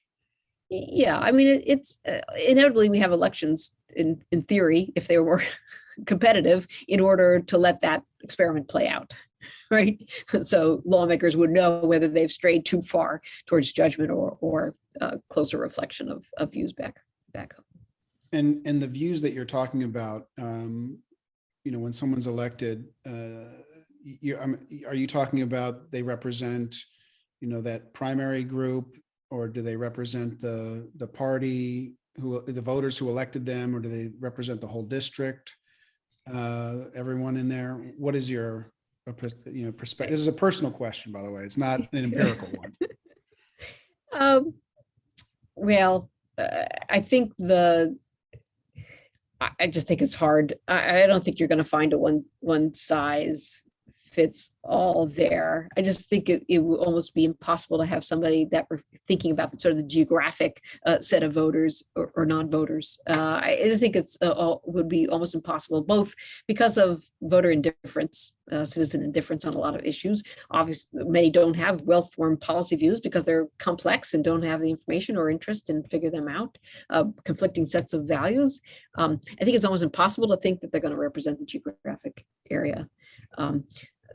[0.69, 5.19] Yeah, I mean, it, it's uh, inevitably we have elections in in theory, if they
[5.19, 5.43] were
[6.07, 9.13] competitive, in order to let that experiment play out,
[9.71, 9.99] right?
[10.43, 15.59] So lawmakers would know whether they've strayed too far towards judgment or or uh, closer
[15.59, 17.01] reflection of of views back
[17.33, 17.65] back home.
[18.33, 20.99] And, and the views that you're talking about, um,
[21.65, 23.63] you know, when someone's elected, uh,
[24.03, 26.75] you, um, are you talking about they represent,
[27.41, 28.97] you know, that primary group?
[29.31, 33.89] Or do they represent the, the party who, the voters who elected them, or do
[33.89, 35.55] they represent the whole district?
[36.33, 37.75] Uh, everyone in there?
[37.99, 38.71] What is your,
[39.47, 40.13] you know, perspective?
[40.13, 41.43] This is a personal question, by the way.
[41.43, 42.77] It's not an empirical one.
[44.13, 44.55] Um,
[45.57, 46.09] well,
[46.39, 47.99] uh, I think the,
[49.41, 50.55] I, I just think it's hard.
[50.67, 53.63] I, I don't think you're going to find a one one size
[54.17, 55.69] fits all there.
[55.77, 59.31] I just think it, it will almost be impossible to have somebody that we're thinking
[59.31, 62.99] about sort of the geographic uh, set of voters or, or non-voters.
[63.09, 66.15] Uh, I I just think it's uh, all, would be almost impossible, both
[66.47, 71.55] because of voter indifference, uh, citizen indifference on a lot of issues, obviously many don't
[71.55, 75.83] have well-formed policy views because they're complex and don't have the information or interest in
[75.85, 76.57] figure them out
[76.91, 78.61] uh, conflicting sets of values
[78.97, 82.25] um, i think it's almost impossible to think that they're going to represent the geographic
[82.51, 82.89] area
[83.39, 83.65] um,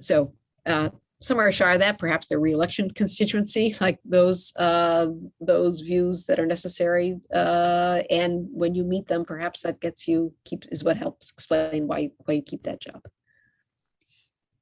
[0.01, 0.33] so
[0.65, 0.89] uh,
[1.21, 5.07] somewhere shy of that perhaps their reelection constituency like those uh,
[5.39, 10.33] those views that are necessary uh, and when you meet them perhaps that gets you
[10.45, 13.01] keeps is what helps explain why why you keep that job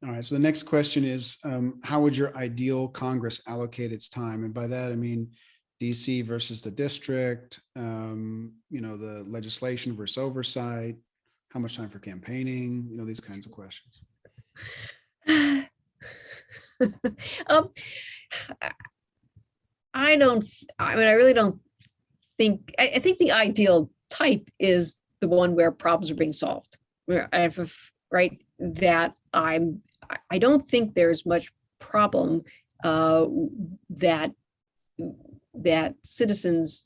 [0.05, 4.07] All right, so the next question is, um, how would your ideal Congress allocate its
[4.07, 4.45] time?
[4.45, 5.29] And by that, I mean
[5.81, 10.95] DC versus the district, um, you know, the legislation versus oversight,
[11.51, 14.01] how much time for campaigning, you know, these kinds of questions.
[17.47, 17.69] um,
[19.93, 20.45] I don't,
[20.77, 21.59] I mean, I really don't
[22.37, 26.77] think, I, I think the ideal type is the one where problems are being solved.
[27.05, 27.73] Where I have,
[28.11, 29.81] right, that I'm,
[30.31, 32.43] I- don't think there's much problem
[32.83, 33.25] uh,
[33.89, 34.31] that,
[35.53, 36.85] that citizens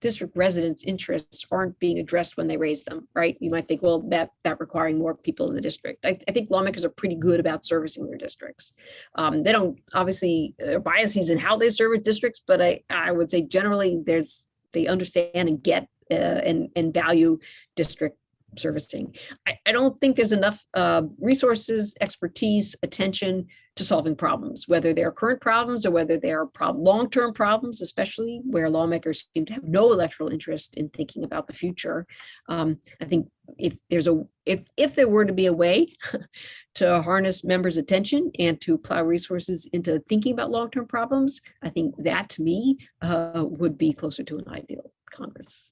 [0.00, 3.36] district residents' interests aren't being addressed when they raise them, right?
[3.40, 6.04] You might think, well, that, that requiring more people in the district.
[6.04, 8.72] I, I think lawmakers are pretty good about servicing their districts.
[9.14, 13.42] Um, they don't obviously biases in how they serve districts, but I, I would say
[13.42, 17.38] generally there's they understand and get uh, and and value
[17.74, 18.18] district
[18.56, 19.14] servicing.
[19.46, 23.46] I, I don't think there's enough uh, resources, expertise, attention
[23.76, 28.40] to solving problems, whether they're current problems or whether they are prob- long-term problems, especially
[28.44, 32.06] where lawmakers seem to have no electoral interest in thinking about the future.
[32.48, 35.94] Um, I think if there's a if if there were to be a way
[36.76, 41.94] to harness members' attention and to plow resources into thinking about long-term problems, I think
[41.98, 45.70] that to me uh, would be closer to an ideal Congress.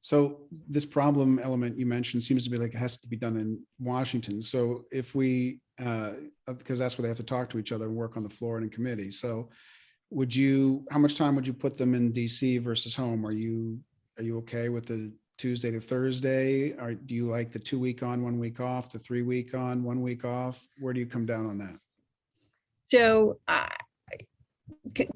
[0.00, 3.36] So this problem element you mentioned seems to be like it has to be done
[3.36, 4.40] in Washington.
[4.40, 6.12] So if we, uh,
[6.46, 8.56] because that's where they have to talk to each other and work on the floor
[8.56, 9.10] and in committee.
[9.10, 9.48] So
[10.10, 13.26] would you, how much time would you put them in DC versus home?
[13.26, 13.78] Are you,
[14.16, 16.72] are you okay with the Tuesday to Thursday?
[16.72, 19.84] Or do you like the two week on, one week off, the three week on,
[19.84, 20.66] one week off?
[20.78, 21.78] Where do you come down on that?
[22.86, 23.68] So uh,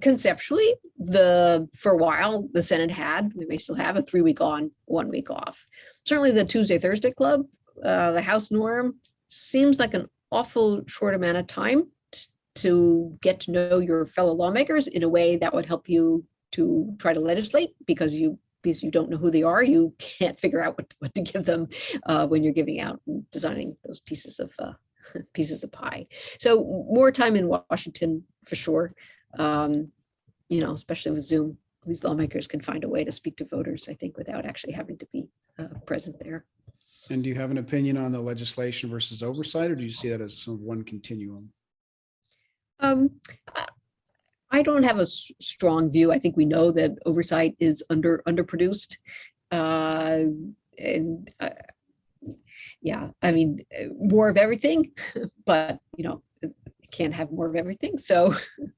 [0.01, 4.41] conceptually, the for a while the Senate had, they may still have a three week
[4.41, 5.67] on, one week off.
[6.07, 7.47] Certainly, the Tuesday Thursday club,
[7.85, 8.99] uh, the House norm
[9.29, 11.87] seems like an awful short amount of time
[12.55, 16.95] to get to know your fellow lawmakers in a way that would help you to
[16.99, 20.63] try to legislate because you because you don't know who they are, you can't figure
[20.63, 21.69] out what, what to give them
[22.07, 24.73] uh, when you're giving out and designing those pieces of uh,
[25.35, 26.07] pieces of pie.
[26.39, 28.95] So more time in Washington for sure.
[29.37, 29.89] Um,
[30.49, 33.89] you know, especially with Zoom, these lawmakers can find a way to speak to voters.
[33.89, 35.29] I think without actually having to be
[35.59, 36.45] uh, present there.
[37.11, 40.09] And do you have an opinion on the legislation versus oversight, or do you see
[40.11, 41.53] that as sort of one continuum?
[42.81, 43.11] Um,
[44.51, 46.13] I- don't have a strong view.
[46.13, 48.97] I think we know that oversight is under, underproduced.
[49.51, 50.25] Uh,
[50.79, 51.51] and, uh,
[52.81, 53.65] yeah, I mean,
[53.99, 54.93] more of everything,
[55.47, 56.23] but, you know,
[56.91, 57.97] can't have more of everything.
[57.99, 58.35] So,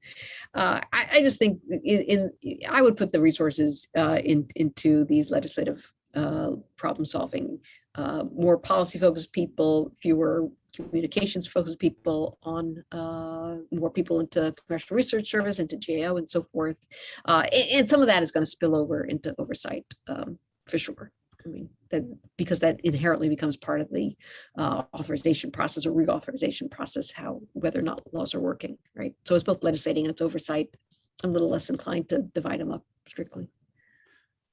[0.55, 5.03] uh, I, I just think in, in, I would put the resources, uh, in, into
[5.05, 7.59] these legislative, uh, problem solving,
[7.95, 14.97] uh, more policy focused people, fewer communications focused people on uh, more people into Congressional
[14.97, 16.77] Research Service, into GAO and so forth.
[17.25, 20.77] Uh, a- and, some of that is going to spill over into oversight um, for
[20.77, 21.11] sure.
[21.45, 22.03] I mean, that
[22.37, 24.15] because that inherently becomes part of the
[24.57, 29.13] uh, authorization process or reauthorization process, how whether or not laws are working, right?
[29.25, 30.75] So it's both legislating and it's oversight.
[31.23, 33.47] I'm a little less inclined to divide them up strictly.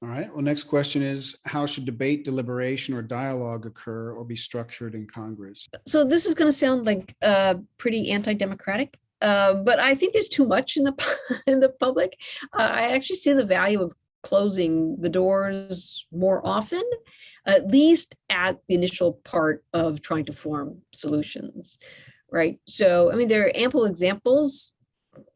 [0.03, 4.35] All right, well, next question is, how should debate, deliberation, or dialogue occur or be
[4.35, 5.69] structured in Congress?
[5.87, 10.27] so this is going to sound like uh, pretty anti-democratic, uh, but I think there's
[10.27, 12.19] too much in the in the public.
[12.51, 13.93] Uh, I actually see the value of
[14.23, 16.83] closing the doors more often,
[17.45, 21.77] at least at the initial part of trying to form solutions,
[22.29, 22.59] right?
[22.67, 24.73] So I mean, there are ample examples,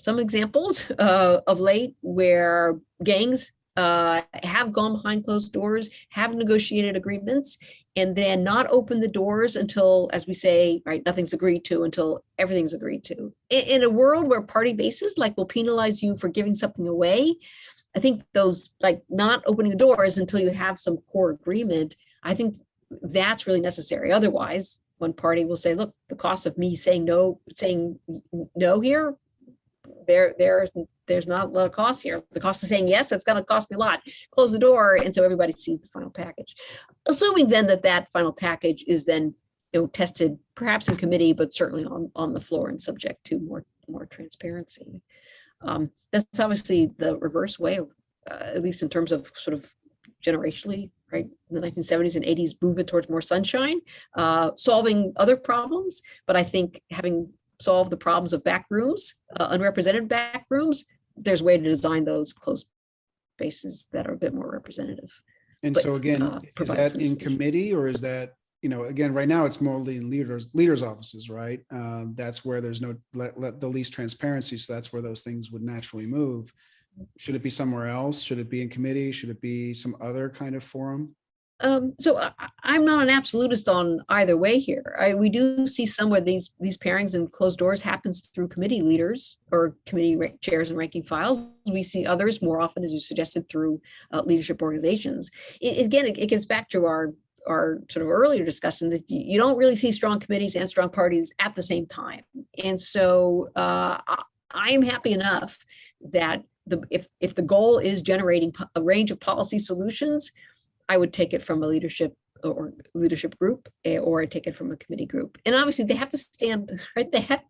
[0.02, 6.98] some examples uh, of late where gangs uh, have gone behind closed doors, have negotiated
[6.98, 7.58] agreements,
[7.96, 12.24] and then not open the doors until, as we say, right, nothing's agreed to until
[12.38, 13.34] everything's agreed to.
[13.50, 17.36] In, in a world where party bases like will penalize you for giving something away,
[17.96, 22.34] I think those like not opening the doors until you have some core agreement, I
[22.36, 22.56] think
[23.02, 24.12] that's really necessary.
[24.12, 28.00] Otherwise, one party will say, look, the cost of me saying no, saying
[28.56, 29.16] no here,
[30.08, 30.68] there, there,
[31.06, 32.24] there's not a lot of cost here.
[32.32, 34.02] The cost of saying yes, it's gonna cost me a lot.
[34.32, 36.56] Close the door, and so everybody sees the final package
[37.08, 39.34] assuming then that that final package is then
[39.74, 43.40] you know tested perhaps in committee but certainly on on the floor and subject to
[43.40, 45.02] more more transparency
[45.62, 47.90] um that's obviously the reverse way of
[48.30, 49.72] uh, at least in terms of sort of
[50.26, 53.80] generationally right in the 1970s and 80s movement towards more sunshine
[54.16, 57.30] uh solving other problems but i think having
[57.60, 60.86] solved the problems of back rooms uh, unrepresented back rooms
[61.16, 62.68] there's a way to design those closed
[63.38, 65.12] spaces that are a bit more representative
[65.64, 69.14] And but, so again, uh, is that in committee or is that, you know, again,
[69.14, 71.62] right now it's mostly leaders, leaders offices, right?
[71.72, 74.58] Um, That's where there's no, let, let the least transparency.
[74.58, 76.54] So that's where those things would naturally move.
[77.18, 78.22] Should it be somewhere else?
[78.22, 79.12] Should it be in committee?
[79.12, 81.16] Should it be some other kind of forum?
[81.60, 82.32] Um, so I,
[82.64, 84.96] I'm not an absolutist on either way here.
[85.00, 88.82] I, we do see some where these, these pairings and closed doors happens through committee
[88.82, 91.50] leaders or committee chairs and ranking files.
[91.72, 93.82] We see others more often, as you suggested, through
[94.12, 95.32] uh, leadership organizations.
[95.64, 97.14] I- again, it, it gets back to our,
[97.48, 101.34] our sort of earlier discussion that you, don't really see strong committees and strong parties
[101.40, 102.22] at the same time.
[102.64, 105.58] And so uh, I, I'm happy enough
[106.12, 110.32] that the, if, if the goal is generating a range of policy solutions,
[110.90, 112.14] I would take it from a leadership
[112.44, 115.38] or leadership group, eh, or I take it from a committee group.
[115.46, 117.12] And obviously, they have to stand right.
[117.12, 117.42] They have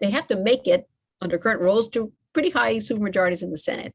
[0.00, 0.88] they have to make it
[1.20, 3.94] under current rules to pretty high supermajorities in the Senate.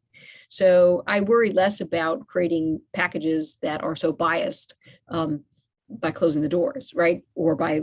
[0.50, 4.76] So I worry less about creating packages that are so biased
[5.10, 5.44] um,
[5.90, 7.82] by closing the doors, right, or by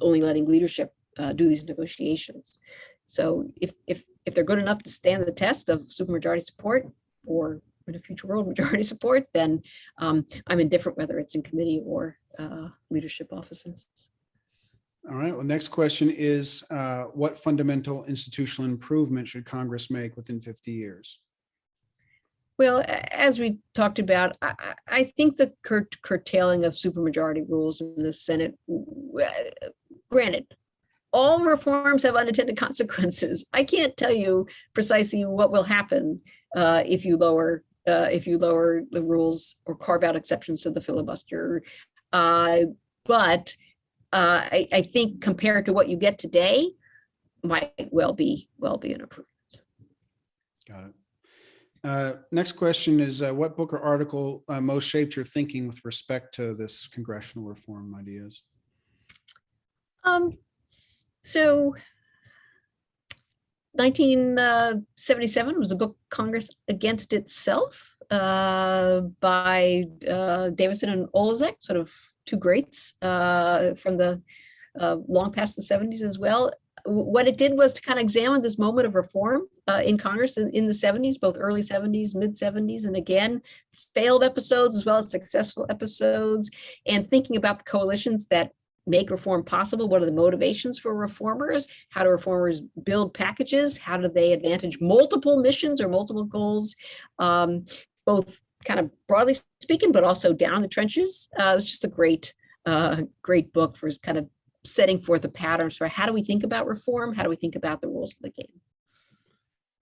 [0.00, 2.58] only letting leadership uh, do these negotiations.
[3.04, 6.86] So if if if they're good enough to stand the test of supermajority support,
[7.26, 7.60] or
[7.90, 9.62] in a future world majority support, then
[9.98, 13.86] um, I'm indifferent whether it's in committee or uh, leadership offices.
[15.10, 20.40] All right, well, next question is, uh, what fundamental institutional improvement should Congress make within
[20.40, 21.20] 50 years?
[22.58, 24.54] Well, as we talked about, I,
[24.86, 28.58] I think the cur- curtailing of supermajority rules in the Senate,
[30.10, 30.46] granted,
[31.12, 33.44] all reforms have unintended consequences.
[33.54, 36.20] I can't tell you precisely what will happen
[36.54, 40.70] uh, if you lower uh, if you lower the rules or carve out exceptions to
[40.70, 41.62] the filibuster.
[42.12, 42.60] Uh,
[43.04, 43.54] but
[44.12, 46.66] uh, I, I think compared to what you get today,
[47.42, 49.28] might well be well be an improvement.
[50.68, 50.92] Got it.
[51.82, 55.82] Uh, Next question is, uh, what book or article uh, most shaped your thinking with
[55.84, 58.42] respect to this congressional reform ideas?
[60.04, 60.32] Um,
[61.22, 61.74] so
[63.72, 71.92] 1977 was a book Congress Against Itself uh, by uh, Davidson and Oleszek, sort of
[72.26, 74.20] two greats uh, from the
[74.78, 76.52] uh, long past the 70s as well.
[76.84, 80.38] What it did was to kind of examine this moment of reform uh, in Congress
[80.38, 83.42] in, in the 70s, both early 70s, mid 70s, and again,
[83.94, 86.50] failed episodes as well as successful episodes,
[86.86, 88.52] and thinking about the coalitions that
[88.86, 89.88] make reform possible.
[89.88, 91.68] What are the motivations for reformers?
[91.90, 93.76] How do reformers build packages?
[93.76, 96.74] How do they advantage multiple missions or multiple goals?
[97.18, 97.64] Um,
[98.06, 101.28] both kind of broadly speaking, but also down the trenches.
[101.38, 102.34] Uh, just a great,
[102.66, 104.28] uh, great book for kind of
[104.64, 107.14] setting forth the patterns for how do we think about reform?
[107.14, 108.60] How do we think about the rules of the game?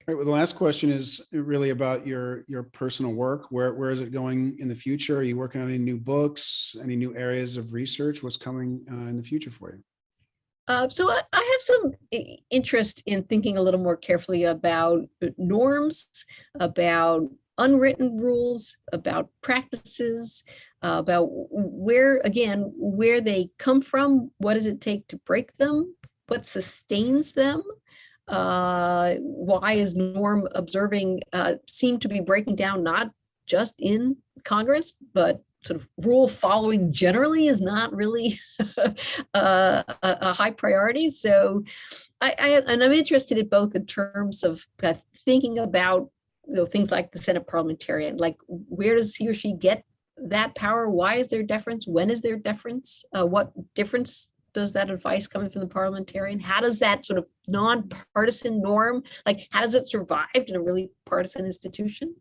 [0.09, 3.49] Right, well, the last question is really about your, your personal work.
[3.51, 5.19] Where, where is it going in the future?
[5.19, 8.23] Are you working on any new books, any new areas of research?
[8.23, 9.83] What's coming uh, in the future for you?
[10.67, 11.93] Uh, so I, I have some
[12.49, 16.25] interest in thinking a little more carefully about uh, norms,
[16.59, 17.29] about
[17.59, 20.43] unwritten rules, about practices,
[20.83, 25.95] uh, about where, again, where they come from, what does it take to break them,
[26.29, 27.63] what sustains them,
[28.29, 33.11] uh, why is norm observing uh, seem to be breaking down not
[33.47, 38.39] just in Congress, but sort of rule following generally is not really
[39.35, 41.11] uh, a, a high priority.
[41.11, 41.65] So
[42.21, 44.95] I, I and I'm interested in both in terms of uh,
[45.25, 46.11] thinking about
[46.47, 49.85] you know, things like the Senate parliamentarian, like where does he or she get
[50.17, 50.89] that power?
[50.91, 51.87] Why is there deference?
[51.87, 53.05] When is there deference?
[53.13, 56.41] Uh, what difference does that advice coming from the parliamentarian?
[56.41, 60.91] How does that sort of nonpartisan norm, like how does it survive in a really
[61.07, 62.15] partisan institution?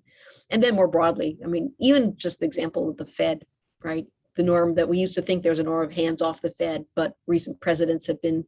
[0.50, 3.46] And then more broadly, I mean, even just the example of the Fed,
[3.84, 4.06] right?
[4.36, 6.86] The norm that we used to think there's a norm of hands off the Fed,
[6.96, 8.46] but recent presidents have been,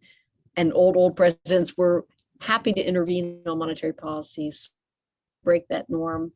[0.55, 2.05] and old, old presidents were
[2.39, 4.71] happy to intervene on monetary policies,
[5.43, 6.31] break that norm.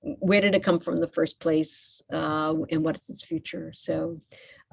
[0.00, 2.02] Where did it come from in the first place?
[2.12, 3.72] Uh, and what is its future?
[3.74, 4.20] So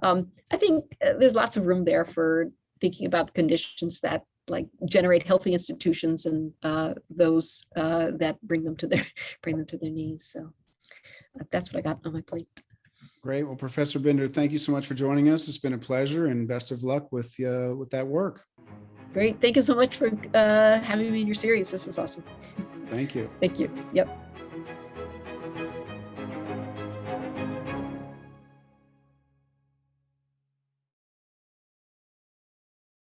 [0.02, 2.50] um, I think uh, there's lots of room there for
[2.82, 8.64] thinking about the conditions that like generate healthy institutions and uh, those uh, that bring
[8.64, 9.06] them to their
[9.42, 10.30] bring them to their knees.
[10.34, 10.52] So
[11.40, 12.48] uh, that's what I got on my plate.
[13.22, 13.44] Great.
[13.44, 15.48] Well, Professor Binder, thank you so much for joining us.
[15.48, 18.44] It's been a pleasure and best of luck with, uh, with that work.
[19.14, 19.42] Great.
[19.42, 21.72] Thank you so much for uh, having me in your series.
[21.72, 22.24] This was awesome.
[22.86, 23.30] Thank you.
[23.42, 23.70] Thank you.
[23.94, 24.08] Yep.